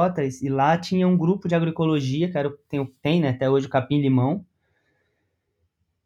[0.40, 3.70] e lá tinha um grupo de agroecologia, que era, tem, tem né, até hoje o
[3.70, 4.44] Capim Limão.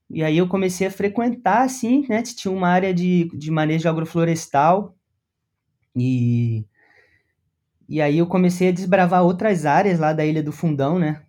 [0.08, 2.22] E aí eu comecei a frequentar, assim, né?
[2.22, 4.94] Tinha uma área de, de manejo agroflorestal
[5.94, 6.66] e,
[7.88, 11.22] e aí eu comecei a desbravar outras áreas lá da Ilha do Fundão, né?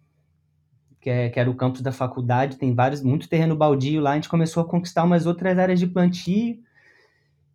[1.02, 4.15] Que, é, que era o campus da faculdade, tem vários, muito terreno baldio lá, a
[4.15, 6.58] gente começou a conquistar umas outras áreas de plantio,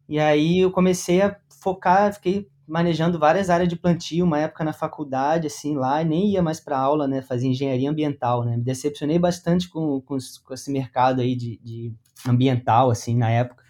[0.06, 4.74] e aí eu comecei a focar, fiquei manejando várias áreas de plantio, uma época na
[4.74, 9.18] faculdade, assim, lá, nem ia mais para aula, né, fazia engenharia ambiental, né, me decepcionei
[9.18, 11.92] bastante com, com, com esse mercado aí de, de,
[12.26, 13.64] ambiental, assim, na época.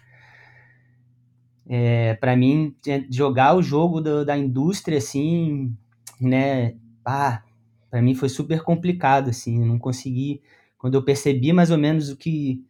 [1.65, 2.75] É, para mim,
[3.09, 5.73] jogar o jogo do, da indústria, assim,
[6.19, 7.41] né, ah,
[7.89, 10.41] para mim foi super complicado, assim, não consegui,
[10.77, 12.65] quando eu percebi mais ou menos o que,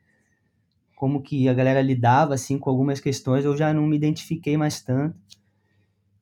[0.95, 4.81] como que a galera lidava assim com algumas questões, eu já não me identifiquei mais
[4.81, 5.15] tanto.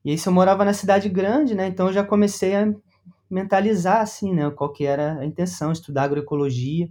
[0.08, 1.68] E isso eu morava na cidade grande, né?
[1.68, 2.74] Então eu já comecei a
[3.30, 6.90] mentalizar assim, né, qual que era a intenção, estudar agroecologia.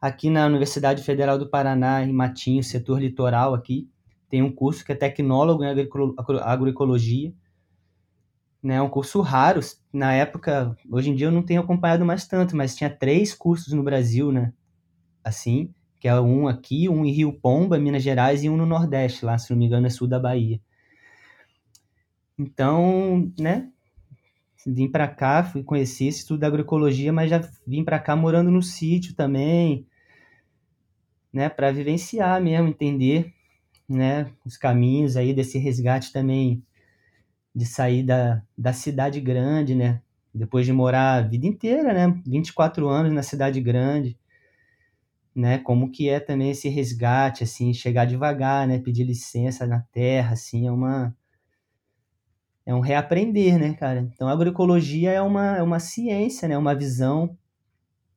[0.00, 3.90] Aqui na Universidade Federal do Paraná, em Matinho, setor litoral aqui,
[4.28, 5.74] tem um curso que é tecnólogo em
[6.40, 7.34] agroecologia.
[8.62, 9.58] Né, um curso raro,
[9.92, 13.72] na época, hoje em dia eu não tenho acompanhado mais tanto, mas tinha três cursos
[13.72, 14.52] no Brasil, né,
[15.24, 19.24] assim, que é um aqui, um em Rio Pomba, Minas Gerais, e um no Nordeste,
[19.24, 20.60] lá, se não me engano, é sul da Bahia.
[22.42, 23.68] Então, né,
[24.66, 28.50] vim para cá, fui conhecer esse estudo da agroecologia, mas já vim para cá morando
[28.50, 29.86] no sítio também,
[31.32, 33.32] né, para vivenciar mesmo, entender,
[33.88, 36.62] né, os caminhos aí desse resgate também
[37.54, 40.02] de sair da, da cidade grande, né,
[40.34, 44.18] depois de morar a vida inteira, né, 24 anos na cidade grande,
[45.34, 45.58] né?
[45.58, 48.78] Como que é também esse resgate, assim, chegar devagar, né?
[48.78, 51.16] Pedir licença na terra, assim, é uma
[52.64, 54.00] é um reaprender, né, cara?
[54.00, 56.56] Então, a agroecologia é uma, é uma ciência, né?
[56.56, 57.36] Uma visão,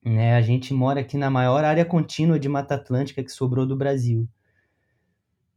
[0.04, 0.36] né?
[0.36, 4.28] A gente mora aqui na maior área contínua de Mata Atlântica que sobrou do Brasil,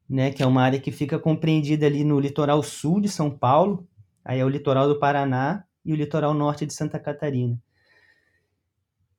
[0.08, 0.30] né?
[0.30, 3.86] Que é uma área que fica compreendida ali no litoral sul de São Paulo,
[4.24, 7.60] aí é o litoral do Paraná e o litoral norte de Santa Catarina.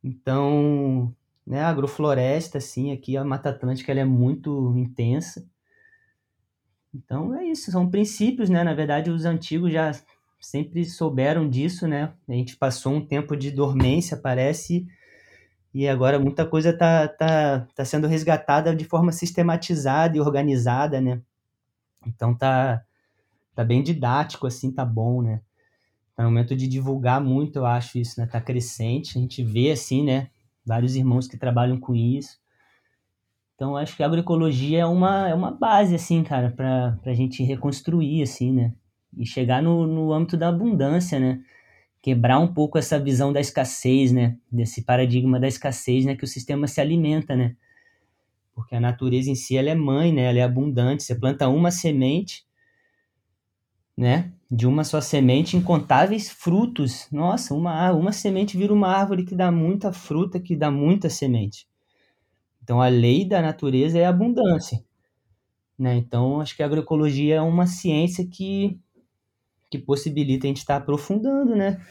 [0.04, 1.14] Então,
[1.46, 5.46] né, a agrofloresta, assim, aqui a Mata Atlântica ela é muito intensa.
[6.94, 8.64] Então é isso, são princípios, né?
[8.64, 9.92] Na verdade, os antigos já
[10.40, 12.14] sempre souberam disso, né?
[12.28, 14.88] A gente passou um tempo de dormência, parece,
[15.74, 21.22] e agora muita coisa está tá, tá sendo resgatada de forma sistematizada e organizada, né?
[22.08, 22.84] Então tá,
[23.56, 25.42] tá bem didático, assim, tá bom, né?
[26.16, 28.26] Tá no momento de divulgar muito, eu acho isso, né?
[28.28, 30.30] Tá crescente, a gente vê, assim, né?
[30.70, 32.38] vários irmãos que trabalham com isso.
[33.60, 37.44] Então, acho que a agroecologia é uma, é uma base, assim, cara, para a gente
[37.44, 38.74] reconstruir, assim, né?
[39.18, 41.42] E chegar no, no âmbito da abundância, né?
[42.02, 44.38] Quebrar um pouco essa visão da escassez, né?
[44.50, 46.16] Desse paradigma da escassez, né?
[46.16, 47.58] Que o sistema se alimenta, né?
[48.56, 50.30] Porque a natureza em si, ela é mãe, né?
[50.30, 51.04] Ela é abundante.
[51.04, 52.46] Você planta uma semente,
[53.98, 54.32] né?
[54.50, 57.10] De uma só semente, incontáveis frutos.
[57.12, 61.69] Nossa, uma, uma semente vira uma árvore que dá muita fruta, que dá muita semente.
[62.70, 64.86] Então, a lei da natureza é a abundância.
[65.76, 65.96] Né?
[65.96, 68.80] Então, acho que a agroecologia é uma ciência que,
[69.72, 71.84] que possibilita a gente estar aprofundando, né?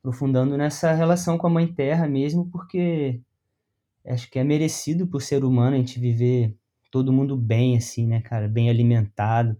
[0.00, 3.20] Aprofundando nessa relação com a Mãe Terra mesmo, porque
[4.04, 6.52] acho que é merecido por ser humano a gente viver
[6.90, 8.48] todo mundo bem, assim, né, cara?
[8.48, 9.56] Bem alimentado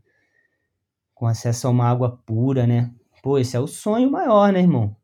[1.15, 2.93] com acesso a uma água pura, né?
[3.23, 4.97] Pô, esse é o sonho maior, né, irmão?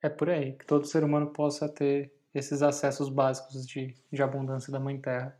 [0.00, 4.72] É por aí, que todo ser humano possa ter esses acessos básicos de, de abundância
[4.72, 5.36] da Mãe Terra.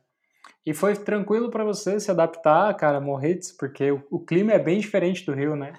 [0.65, 4.79] E foi tranquilo para você se adaptar, cara, Morretes, porque o, o, clima é bem
[4.79, 5.73] diferente do Rio, né?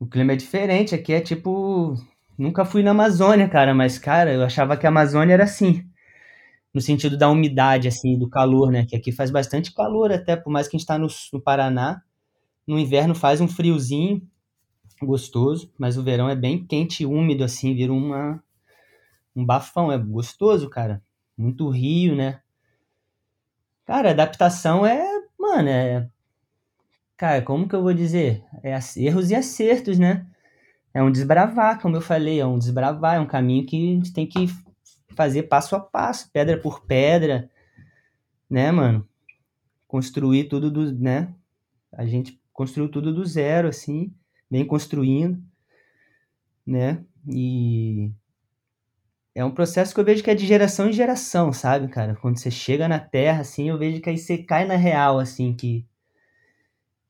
[0.00, 1.94] O clima é diferente, aqui é tipo.
[2.36, 5.84] Nunca fui na Amazônia, cara, mas, cara, eu achava que a Amazônia era assim.
[6.72, 8.84] No sentido da umidade, assim, do calor, né?
[8.84, 12.02] Que aqui faz bastante calor, até, por mais que a gente tá no, no Paraná.
[12.66, 14.20] No inverno faz um friozinho
[15.00, 18.42] gostoso, mas o verão é bem quente e úmido, assim, vira uma,
[19.34, 19.90] um bafão.
[19.90, 21.02] É gostoso, cara.
[21.36, 22.40] Muito rio, né?
[23.84, 25.04] Cara, adaptação é,
[25.38, 26.08] mano, é.
[27.16, 28.44] Cara, como que eu vou dizer?
[28.62, 30.26] É erros e acertos, né?
[30.92, 34.12] É um desbravar, como eu falei, é um desbravar, é um caminho que a gente
[34.12, 34.46] tem que
[35.14, 37.50] fazer passo a passo, pedra por pedra,
[38.48, 39.08] né, mano?
[39.86, 41.34] Construir tudo do, né?
[41.92, 44.14] A gente construiu tudo do zero, assim,
[44.50, 45.42] vem construindo,
[46.66, 47.04] né?
[47.28, 48.12] E
[49.34, 52.14] é um processo que eu vejo que é de geração em geração, sabe, cara?
[52.16, 55.54] Quando você chega na Terra, assim, eu vejo que aí você cai na real, assim,
[55.54, 55.84] que,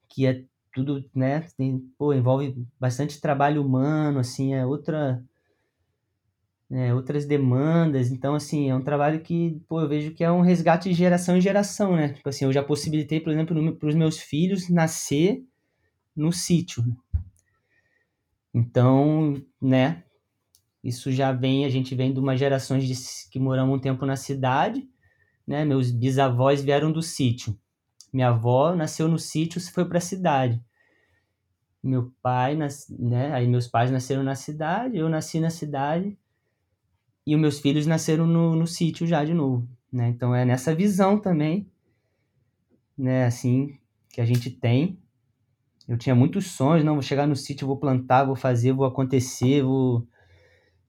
[0.09, 1.47] que é tudo, né?
[1.57, 5.23] Tem, pô, envolve bastante trabalho humano, assim, é outra.
[6.71, 10.41] É, outras demandas, então assim, é um trabalho que, pô, eu vejo que é um
[10.41, 12.09] resgate de geração em geração, né?
[12.09, 15.45] Tipo assim, eu já possibilitei, por exemplo, para os meus filhos nascer
[16.17, 16.83] no sítio.
[18.53, 20.05] Então, né,
[20.85, 22.93] isso já vem, a gente vem de uma geração de,
[23.31, 24.87] que moramos um tempo na cidade,
[25.47, 25.65] né?
[25.65, 27.59] Meus bisavós vieram do sítio.
[28.13, 30.63] Minha avó nasceu no sítio e foi para a cidade.
[31.83, 33.33] Meu pai, nas, né?
[33.33, 36.19] Aí meus pais nasceram na cidade, eu nasci na cidade
[37.27, 40.11] e os meus filhos nasceram no, no sítio já de novo, né?
[40.11, 41.67] Então é nessa visão também,
[42.97, 43.25] né?
[43.25, 43.79] Assim
[44.11, 44.99] que a gente tem.
[45.89, 49.63] Eu tinha muitos sonhos, não vou chegar no sítio, vou plantar, vou fazer, vou acontecer,
[49.63, 50.07] vou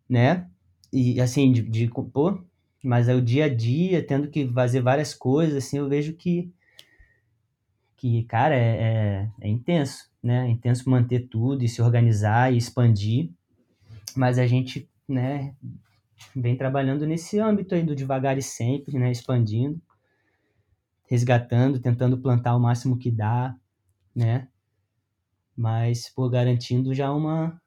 [0.09, 0.47] né?
[0.91, 2.39] E assim, de, de pô,
[2.83, 6.53] mas é o dia a dia, tendo que fazer várias coisas, assim, eu vejo que,
[7.97, 10.47] que cara, é, é, é intenso, né?
[10.47, 13.31] É intenso manter tudo e se organizar e expandir,
[14.15, 15.53] mas a gente, né,
[16.35, 19.81] vem trabalhando nesse âmbito aí do devagar e sempre, né, expandindo,
[21.07, 23.55] resgatando, tentando plantar o máximo que dá,
[24.15, 24.47] né?
[25.55, 27.61] Mas, por garantindo já uma,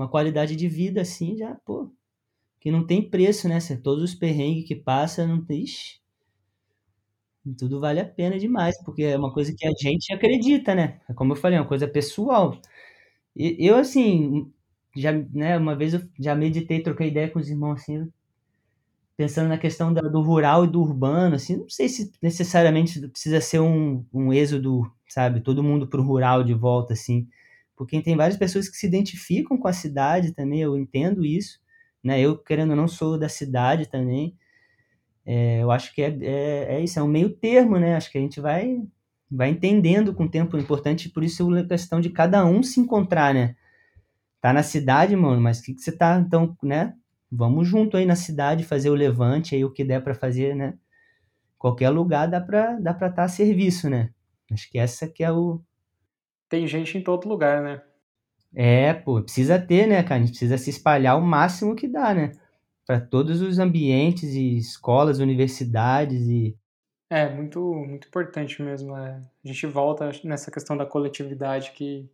[0.00, 1.92] uma qualidade de vida assim, já, pô,
[2.60, 3.58] que não tem preço, né?
[3.82, 5.64] Todos os perrengues que passa, não tem.
[5.64, 6.00] Ixi,
[7.58, 11.00] tudo vale a pena demais, porque é uma coisa que a gente acredita, né?
[11.08, 12.58] É como eu falei, é uma coisa pessoal.
[13.36, 14.52] E, eu, assim,
[14.96, 18.10] já, né, uma vez eu já meditei, troquei ideia com os irmãos, assim,
[19.16, 23.40] pensando na questão da, do rural e do urbano, assim, não sei se necessariamente precisa
[23.40, 27.28] ser um, um êxodo, sabe, todo mundo pro rural de volta, assim,
[27.80, 31.58] porque tem várias pessoas que se identificam com a cidade também, eu entendo isso,
[32.04, 32.20] né?
[32.20, 34.36] Eu, querendo ou não, sou da cidade também.
[35.24, 37.96] É, eu acho que é, é, é, isso, é um meio termo, né?
[37.96, 38.82] Acho que a gente vai,
[39.30, 43.32] vai entendendo com o tempo importante, por isso é questão de cada um se encontrar,
[43.32, 43.56] né?
[44.42, 46.92] Tá na cidade, mano, mas o que, que você tá, então, né?
[47.32, 50.74] Vamos junto aí na cidade fazer o levante aí, o que der para fazer, né?
[51.56, 54.10] Qualquer lugar dá para dá estar tá a serviço, né?
[54.52, 55.62] Acho que essa que é o,
[56.50, 57.82] tem gente em todo lugar, né?
[58.54, 60.16] É, pô, precisa ter, né, cara?
[60.16, 62.32] A gente precisa se espalhar o máximo que dá, né?
[62.84, 66.58] Para todos os ambientes e escolas, universidades e.
[67.08, 68.96] É, muito, muito importante mesmo.
[68.96, 69.20] É.
[69.44, 72.10] A gente volta nessa questão da coletividade que,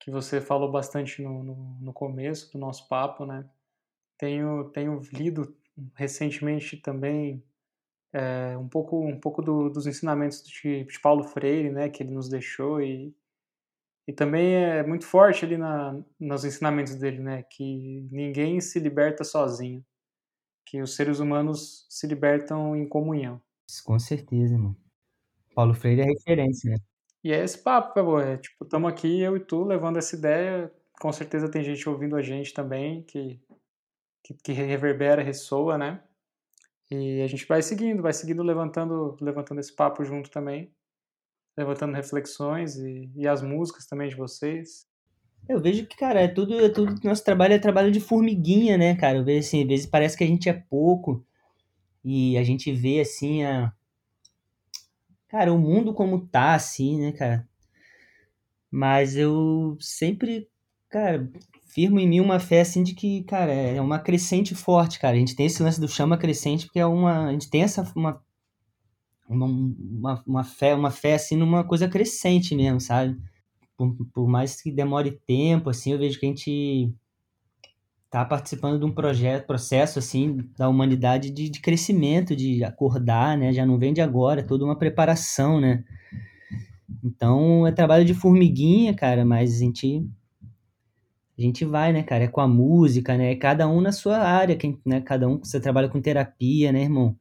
[0.00, 3.48] que você falou bastante no, no, no começo do nosso papo, né?
[4.18, 5.56] Tenho, tenho lido
[5.94, 7.42] recentemente também
[8.12, 12.12] é, um pouco, um pouco do, dos ensinamentos de, de, Paulo Freire, né, que ele
[12.12, 13.14] nos deixou e,
[14.06, 19.24] e também é muito forte ali na, nos ensinamentos dele, né, que ninguém se liberta
[19.24, 19.84] sozinho,
[20.66, 23.40] que os seres humanos se libertam em comunhão.
[23.84, 24.76] Com certeza, mano.
[25.54, 26.76] Paulo Freire é referência, né?
[27.24, 30.72] E é esse papo, Pebô, é tipo, estamos aqui, eu e tu, levando essa ideia,
[31.00, 33.40] com certeza tem gente ouvindo a gente também, que,
[34.24, 36.02] que, que reverbera, ressoa, né?
[36.94, 40.70] E a gente vai seguindo, vai seguindo levantando, levantando esse papo junto também,
[41.56, 44.86] levantando reflexões e, e as músicas também de vocês.
[45.48, 48.94] Eu vejo que, cara, é tudo, é tudo nosso trabalho é trabalho de formiguinha, né,
[48.94, 49.16] cara?
[49.16, 51.24] Eu vejo assim, às vezes parece que a gente é pouco
[52.04, 53.72] e a gente vê assim a
[55.28, 57.48] cara, o mundo como tá assim, né, cara?
[58.70, 60.46] Mas eu sempre,
[60.90, 61.26] cara,
[61.72, 65.16] firmo em mim uma fé assim de que, cara, é uma crescente forte, cara.
[65.16, 67.82] A gente tem esse lance do chama crescente porque é uma, a gente tem essa
[67.96, 68.20] uma
[69.28, 73.16] uma, uma, fé, uma fé assim numa coisa crescente mesmo, sabe?
[73.76, 76.92] Por, por mais que demore tempo, assim, eu vejo que a gente
[78.10, 83.52] tá participando de um projeto, processo assim da humanidade de, de crescimento, de acordar, né?
[83.52, 85.82] Já não vem de agora, é toda uma preparação, né?
[87.02, 90.06] Então é trabalho de formiguinha, cara, mas a gente
[91.38, 92.24] a gente vai, né, cara?
[92.24, 93.34] É com a música, né?
[93.36, 95.00] Cada um na sua área, quem, né?
[95.00, 97.16] Cada um você trabalha com terapia, né, irmão?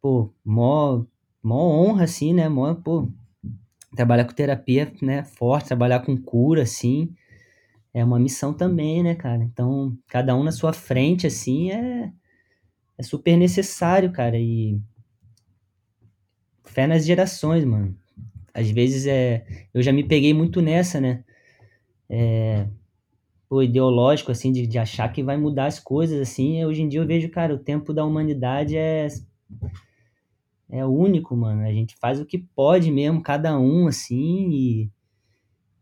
[0.00, 1.04] Pô, mó,
[1.42, 2.48] mó honra, assim, né?
[2.48, 3.08] Mó, pô,
[3.94, 5.24] trabalhar com terapia, né?
[5.24, 7.14] Forte, trabalhar com cura, assim,
[7.94, 9.42] é uma missão também, né, cara?
[9.44, 12.12] Então, cada um na sua frente, assim, é,
[12.98, 14.36] é super necessário, cara.
[14.38, 14.80] E
[16.64, 17.96] fé nas gerações, mano.
[18.52, 19.46] Às vezes é.
[19.72, 21.24] Eu já me peguei muito nessa, né?
[22.08, 22.66] É,
[23.48, 26.64] pô, ideológico, assim, de, de achar que vai mudar as coisas, assim.
[26.64, 29.08] Hoje em dia eu vejo, cara, o tempo da humanidade é.
[30.70, 31.62] É único, mano.
[31.62, 34.90] A gente faz o que pode mesmo, cada um, assim, e,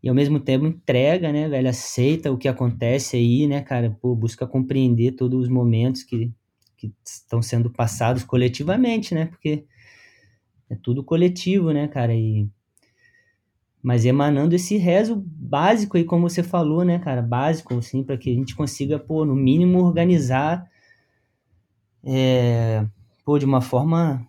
[0.02, 1.68] e ao mesmo tempo entrega, né, velho?
[1.68, 3.96] Aceita o que acontece aí, né, cara?
[4.02, 6.30] Pô, busca compreender todos os momentos que,
[6.76, 9.26] que estão sendo passados coletivamente, né?
[9.26, 9.64] Porque
[10.68, 12.14] é tudo coletivo, né, cara?
[12.14, 12.48] E
[13.83, 18.30] mas emanando esse rezo básico aí, como você falou, né, cara, básico, assim, para que
[18.30, 20.70] a gente consiga, pô, no mínimo organizar,
[22.05, 22.87] é,
[23.24, 24.26] pô, de uma forma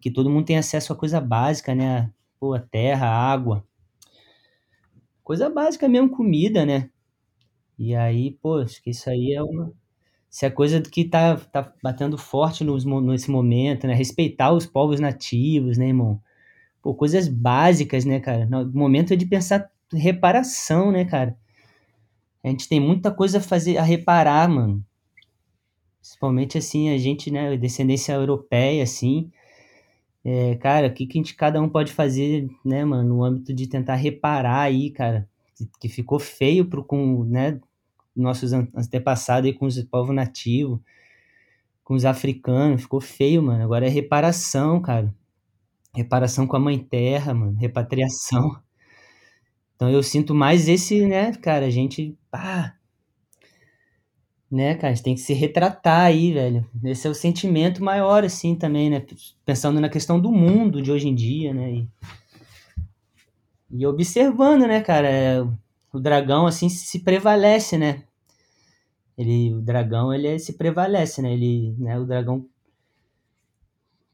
[0.00, 2.10] que todo mundo tenha acesso a coisa básica, né,
[2.40, 3.64] pô, a terra, a água,
[5.22, 6.90] coisa básica mesmo, comida, né,
[7.78, 9.72] e aí, pô, acho que isso aí é uma,
[10.28, 14.98] se é coisa que tá, tá batendo forte nos, nesse momento, né, respeitar os povos
[14.98, 16.20] nativos, né, irmão,
[16.84, 18.44] pô, coisas básicas, né, cara?
[18.44, 21.34] No momento é de pensar reparação, né, cara?
[22.42, 24.84] A gente tem muita coisa a fazer, a reparar, mano.
[25.98, 29.32] Principalmente, assim, a gente, né, descendência europeia, assim.
[30.22, 33.54] É, cara, o que, que a gente, cada um pode fazer, né, mano, no âmbito
[33.54, 35.26] de tentar reparar aí, cara,
[35.56, 37.58] que, que ficou feio pro, com, né,
[38.14, 40.80] nossos antepassados aí com os povos nativos,
[41.82, 43.64] com os africanos, ficou feio, mano.
[43.64, 45.14] Agora é reparação, cara
[45.94, 48.60] reparação com a mãe terra, mano, repatriação.
[49.76, 52.76] Então eu sinto mais esse, né, cara, a gente, pá,
[54.50, 56.64] né, cara, a gente tem que se retratar aí, velho.
[56.84, 59.04] Esse é o sentimento maior, assim, também, né,
[59.44, 61.88] pensando na questão do mundo de hoje em dia, né, e,
[63.70, 65.42] e observando, né, cara, é,
[65.92, 68.04] o dragão, assim, se prevalece, né,
[69.18, 72.46] ele, o dragão, ele se prevalece, né, ele, né, o dragão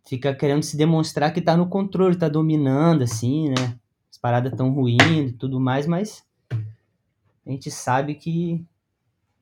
[0.06, 3.78] fica querendo se demonstrar que tá no controle, tá dominando, assim, né?
[4.10, 6.24] As paradas tão ruindo e tudo mais, mas
[7.46, 8.64] a gente sabe que,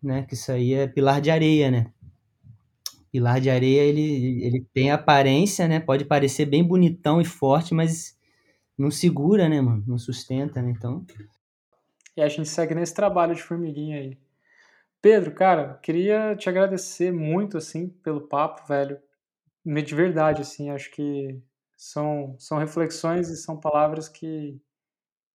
[0.03, 1.93] né, que isso aí é pilar de areia, né?
[3.11, 5.81] Pilar de areia, ele, ele tem aparência, né?
[5.81, 8.17] Pode parecer bem bonitão e forte, mas
[8.77, 9.83] não segura, né, mano?
[9.87, 10.71] Não sustenta, né?
[10.71, 11.05] Então.
[12.17, 14.19] E a gente segue nesse trabalho de formiguinha aí.
[15.01, 18.99] Pedro, cara, queria te agradecer muito, assim, pelo papo, velho
[19.87, 21.41] de verdade, assim, acho que
[21.77, 24.61] são, são reflexões e são palavras que,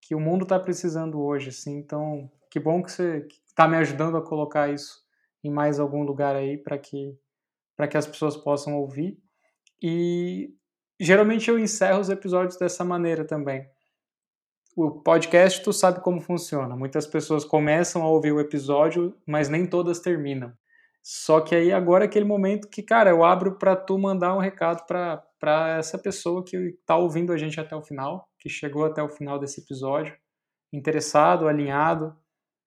[0.02, 4.18] que o mundo está precisando hoje, assim, então que bom que você está me ajudando
[4.18, 5.04] a colocar isso
[5.44, 7.18] em mais algum lugar aí para que
[7.90, 9.20] que as pessoas possam ouvir
[9.82, 10.56] e
[11.00, 13.68] geralmente eu encerro os episódios dessa maneira também.
[14.76, 16.76] O podcast tu sabe como funciona.
[16.76, 20.54] Muitas pessoas começam a ouvir o episódio, mas nem todas terminam.
[21.04, 24.40] Só que aí agora é aquele momento que, cara, eu abro para tu mandar um
[24.40, 29.04] recado para essa pessoa que está ouvindo a gente até o final, que chegou até
[29.04, 30.16] o final desse episódio,
[30.72, 32.16] interessado, alinhado,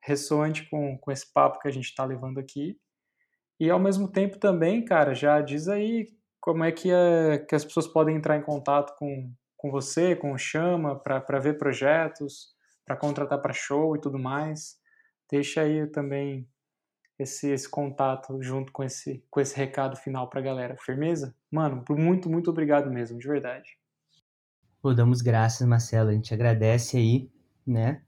[0.03, 2.79] ressoante com, com esse papo que a gente está levando aqui.
[3.59, 6.07] E ao mesmo tempo também, cara, já diz aí
[6.39, 10.33] como é que, é, que as pessoas podem entrar em contato com, com você, com
[10.33, 14.77] o Chama, para ver projetos, para contratar para show e tudo mais.
[15.31, 16.47] Deixa aí também
[17.19, 20.77] esse, esse contato junto com esse, com esse recado final pra galera.
[20.79, 21.35] Firmeza?
[21.51, 23.79] Mano, muito, muito obrigado mesmo, de verdade.
[24.83, 26.11] Pô, damos graças, Marcelo.
[26.11, 27.31] A gente agradece aí,
[27.67, 28.03] né?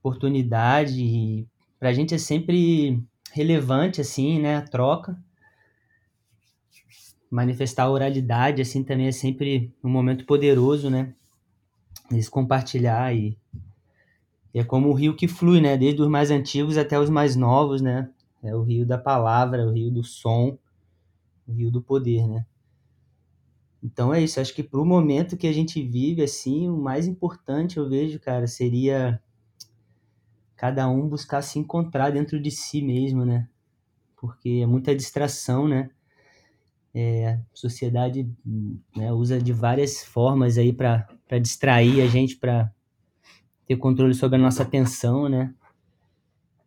[0.00, 1.02] Oportunidade.
[1.02, 4.56] E pra gente é sempre relevante, assim, né?
[4.56, 5.18] A troca.
[7.30, 11.14] Manifestar a oralidade, assim, também é sempre um momento poderoso, né?
[12.10, 13.36] Eles compartilhar e
[14.54, 15.76] é como o rio que flui, né?
[15.76, 18.08] Desde os mais antigos até os mais novos, né?
[18.46, 20.58] É o rio da palavra, o rio do som,
[21.46, 22.46] o rio do poder, né?
[23.82, 27.06] Então é isso, acho que para o momento que a gente vive, assim, o mais
[27.06, 29.22] importante eu vejo, cara, seria
[30.56, 33.48] cada um buscar se encontrar dentro de si mesmo, né?
[34.16, 35.90] Porque é muita distração, né?
[36.94, 38.28] É, a sociedade
[38.96, 41.06] né, usa de várias formas aí para
[41.40, 42.72] distrair a gente, para
[43.66, 45.54] ter controle sobre a nossa atenção, né?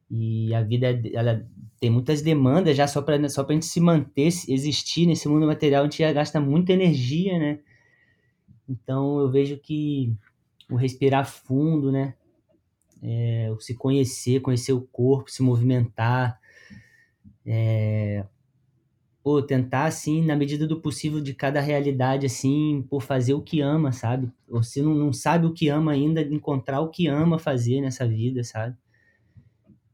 [0.10, 1.46] E a vida ela
[1.80, 5.82] tem muitas demandas já só para só a gente se manter, existir nesse mundo material,
[5.82, 7.60] a gente já gasta muita energia, né?
[8.68, 10.14] Então eu vejo que
[10.70, 12.16] o respirar fundo, né?
[13.02, 16.40] É, o se conhecer, conhecer o corpo, se movimentar,
[17.46, 18.26] é,
[19.48, 23.92] tentar, assim, na medida do possível de cada realidade, assim, por fazer o que ama,
[23.92, 24.32] sabe?
[24.64, 28.44] Se não, não sabe o que ama ainda, encontrar o que ama fazer nessa vida,
[28.44, 28.76] sabe?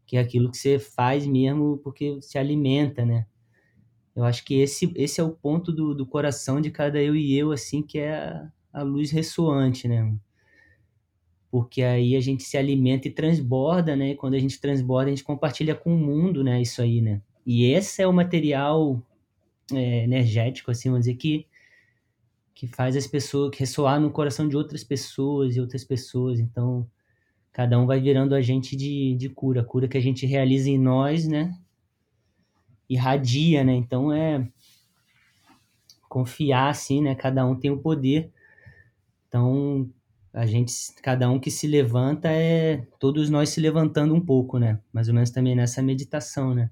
[0.06, 3.26] Que é aquilo que você faz mesmo porque se alimenta, né?
[4.16, 7.38] Eu acho que esse, esse é o ponto do, do coração de cada eu e
[7.38, 10.16] eu, assim, que é a, a luz ressoante, né?
[11.52, 14.12] Porque aí a gente se alimenta e transborda, né?
[14.12, 16.62] E quando a gente transborda, a gente compartilha com o mundo, né?
[16.62, 17.22] Isso aí, né?
[17.46, 19.02] E esse é o material
[19.74, 21.46] é, energético, assim, vamos dizer, que,
[22.54, 26.40] que faz as pessoas, que ressoar no coração de outras pessoas e outras pessoas.
[26.40, 26.90] Então,
[27.56, 31.26] cada um vai virando agente de, de cura, cura que a gente realiza em nós,
[31.26, 31.58] né?
[32.90, 33.74] Irradia, né?
[33.74, 34.46] Então, é
[36.10, 37.16] confiar, assim, né?
[37.16, 38.30] Cada um tem o poder.
[39.30, 39.90] Então,
[40.34, 44.82] a gente, cada um que se levanta é todos nós se levantando um pouco, né?
[44.92, 46.70] Mais ou menos também nessa meditação, né?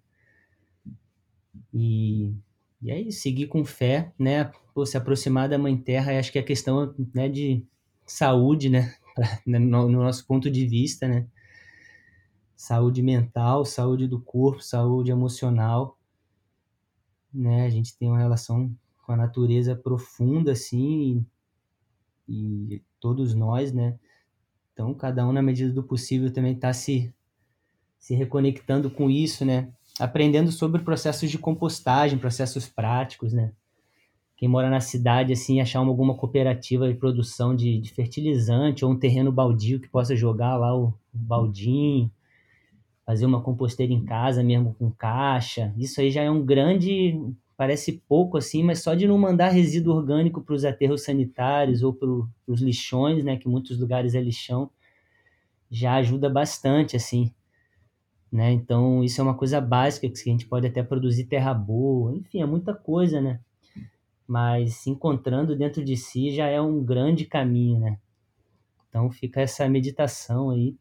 [1.74, 2.36] E,
[2.82, 4.52] e é isso, seguir com fé, né?
[4.74, 7.66] Pô, se aproximar da Mãe Terra, acho que é questão né, de
[8.06, 8.94] saúde, né?
[9.46, 11.28] no, no nosso ponto de vista, né?
[12.56, 15.98] Saúde mental, saúde do corpo, saúde emocional,
[17.34, 17.66] né?
[17.66, 18.74] A gente tem uma relação
[19.06, 21.26] com a natureza profunda, assim,
[22.28, 24.00] e, e todos nós, né?
[24.72, 27.14] Então, cada um, na medida do possível, também está se,
[28.00, 29.72] se reconectando com isso, né?
[30.00, 33.52] aprendendo sobre processos de compostagem, processos práticos, né?
[34.44, 38.92] Quem mora na cidade, assim, achar uma, alguma cooperativa de produção de, de, fertilizante ou
[38.92, 42.12] um terreno baldio que possa jogar lá o, o baldinho,
[43.06, 45.74] fazer uma composteira em casa mesmo com caixa.
[45.78, 47.18] Isso aí já é um grande,
[47.56, 51.94] parece pouco assim, mas só de não mandar resíduo orgânico para os aterros sanitários ou
[51.94, 52.10] para
[52.46, 54.70] os lixões, né, que muitos lugares é lixão,
[55.72, 57.32] já ajuda bastante, assim
[58.30, 58.52] né?
[58.52, 62.42] Então, isso é uma coisa básica que a gente pode até produzir terra boa, enfim,
[62.42, 63.40] é muita coisa, né?
[64.28, 68.00] Mas se encontrando dentro de si já é um grande caminho, né?
[68.90, 70.76] Então, fica essa meditação aí,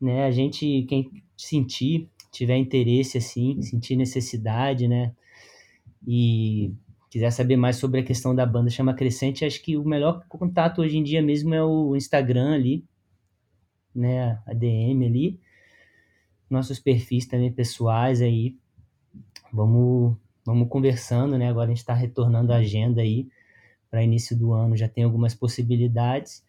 [0.00, 0.24] né?
[0.24, 5.14] A gente, quem sentir, tiver interesse, assim, sentir necessidade, né?
[6.06, 6.72] E
[7.10, 10.82] quiser saber mais sobre a questão da banda Chama Crescente, acho que o melhor contato
[10.82, 12.84] hoje em dia mesmo é o Instagram ali,
[13.94, 14.40] né?
[14.46, 15.40] A DM ali
[16.54, 18.56] nossos perfis também pessoais aí.
[19.52, 21.48] Vamos, vamos conversando, né?
[21.48, 23.28] Agora a gente está retornando a agenda aí
[23.90, 26.44] para início do ano, já tem algumas possibilidades.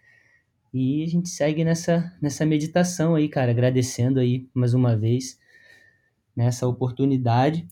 [0.73, 5.39] E a gente segue nessa, nessa meditação aí, cara, agradecendo aí mais uma vez
[6.35, 7.65] nessa oportunidade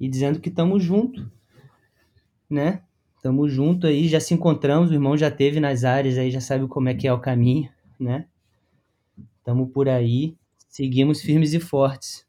[0.00, 1.30] e dizendo que estamos junto,
[2.50, 2.82] né?
[3.16, 6.66] Estamos junto aí, já se encontramos, o irmão já teve nas áreas aí, já sabe
[6.66, 8.26] como é que é o caminho, né?
[9.38, 10.36] Estamos por aí
[10.72, 12.24] Seguimos firmes e fortes.